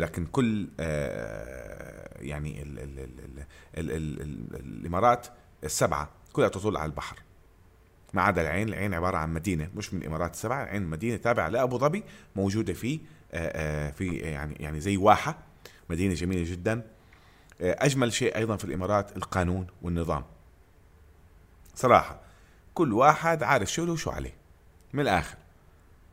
لكن 0.00 0.26
كل 0.26 0.68
يعني 2.20 2.62
ال 2.62 2.78
ال 2.78 2.98
ال 2.98 3.90
ال 3.90 4.22
ال 4.22 4.54
الإمارات 4.54 5.26
السبعة 5.64 6.08
كلها 6.32 6.48
تطل 6.48 6.76
على 6.76 6.86
البحر. 6.86 7.25
ما 8.14 8.22
عدا 8.22 8.42
العين 8.42 8.68
العين 8.68 8.94
عبارة 8.94 9.16
عن 9.16 9.34
مدينة 9.34 9.70
مش 9.74 9.94
من 9.94 10.00
الإمارات 10.00 10.34
السبعة 10.34 10.62
العين 10.62 10.82
مدينة 10.82 11.16
تابعة 11.16 11.48
لأبو 11.48 11.78
ظبي 11.78 12.04
موجودة 12.36 12.72
في 12.72 13.00
آه، 13.32 13.88
آه، 13.88 13.90
في 13.90 14.16
يعني 14.16 14.54
يعني 14.60 14.80
زي 14.80 14.96
واحة 14.96 15.38
مدينة 15.90 16.14
جميلة 16.14 16.50
جدا. 16.50 16.86
آه، 17.60 17.76
أجمل 17.78 18.12
شيء 18.12 18.36
أيضا 18.36 18.56
في 18.56 18.64
الإمارات 18.64 19.16
القانون 19.16 19.66
والنظام. 19.82 20.24
صراحة 21.74 22.20
كل 22.74 22.92
واحد 22.92 23.42
عارف 23.42 23.72
شو 23.72 23.84
له 23.84 23.92
وشو 23.92 24.10
عليه. 24.10 24.34
من 24.92 25.00
الآخر 25.00 25.36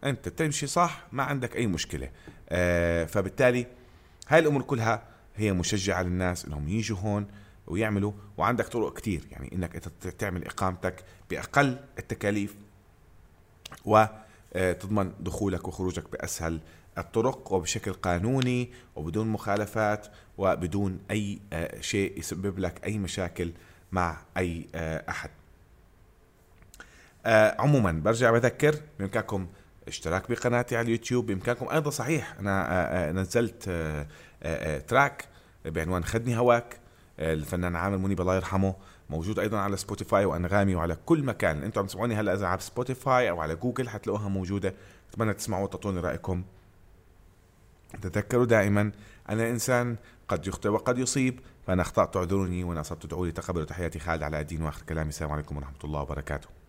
أنت 0.03 0.29
بتمشي 0.29 0.67
صح 0.67 1.07
ما 1.11 1.23
عندك 1.23 1.55
أي 1.55 1.67
مشكلة. 1.67 2.09
فبالتالي 3.05 3.67
هاي 4.27 4.39
الأمور 4.39 4.61
كلها 4.61 5.03
هي 5.35 5.53
مشجعة 5.53 6.03
للناس 6.03 6.45
إنهم 6.45 6.69
يجوا 6.69 6.97
هون. 6.97 7.27
ويعملوا 7.67 8.11
وعندك 8.37 8.67
طرق 8.67 8.97
كتير 8.97 9.21
يعني 9.31 9.49
إنك 9.53 9.75
أنت 9.75 9.87
تعمل 10.07 10.45
إقامتك 10.45 11.03
بأقل 11.29 11.79
التكاليف 11.99 12.55
وتضمن 13.85 15.11
دخولك 15.19 15.67
وخروجك 15.67 16.11
بأسهل 16.11 16.59
الطرق 16.97 17.53
وبشكل 17.53 17.93
قانوني 17.93 18.71
وبدون 18.95 19.27
مخالفات 19.27 20.07
وبدون 20.37 20.99
أي 21.11 21.39
آه، 21.53 21.81
شيء 21.81 22.19
يسبب 22.19 22.59
لك 22.59 22.85
أي 22.85 22.97
مشاكل 22.97 23.51
مع 23.91 24.17
أي 24.37 24.67
آه، 24.75 25.03
أحد. 25.09 25.29
آه، 27.25 27.61
عموما 27.61 27.91
برجع 27.91 28.31
بذكر 28.31 28.75
بإمكانكم 28.99 29.47
اشتراك 29.87 30.31
بقناتي 30.31 30.77
على 30.77 30.85
اليوتيوب 30.85 31.25
بإمكانكم 31.25 31.69
أيضا 31.69 31.89
صحيح 31.89 32.35
أنا 32.39 33.11
نزلت 33.11 33.69
تراك 34.87 35.25
بعنوان 35.65 36.03
خدني 36.03 36.37
هواك. 36.37 36.82
الفنان 37.19 37.75
عامر 37.75 37.97
منيب 37.97 38.21
الله 38.21 38.35
يرحمه 38.35 38.75
موجود 39.09 39.39
أيضا 39.39 39.57
على 39.57 39.77
سبوتيفاي 39.77 40.25
وأنغامي 40.25 40.75
وعلى 40.75 40.97
كل 41.05 41.23
مكان. 41.23 41.63
أنتم 41.63 41.81
عم 41.81 41.87
تسمعوني 41.87 42.15
هلأ 42.15 42.33
إذا 42.33 42.47
على 42.47 42.59
سبوتيفاي 42.59 43.29
أو 43.29 43.41
على 43.41 43.55
جوجل 43.55 43.89
حتلاقوها 43.89 44.29
موجودة. 44.29 44.73
أتمنى 45.11 45.33
تسمعوا 45.33 45.63
وتعطوني 45.63 45.99
رأيكم. 45.99 46.43
تذكروا 48.01 48.45
دائما 48.45 48.91
أنا 49.29 49.49
إنسان 49.49 49.95
قد 50.27 50.47
يخطئ 50.47 50.69
وقد 50.69 50.97
يصيب 50.97 51.39
فإن 51.67 51.81
أخطأت 51.81 52.17
اعذروني 52.17 52.63
وإن 52.63 52.81
أصبت 52.81 53.05
ادعوا 53.05 53.25
لي 53.25 53.31
تقبلوا 53.31 53.65
تحياتي 53.65 53.99
خالد 53.99 54.23
علاء 54.23 54.39
الدين 54.39 54.61
وآخر 54.61 54.83
كلامي 54.89 55.09
السلام 55.09 55.31
عليكم 55.31 55.57
ورحمة 55.57 55.79
الله 55.83 56.01
وبركاته. 56.01 56.62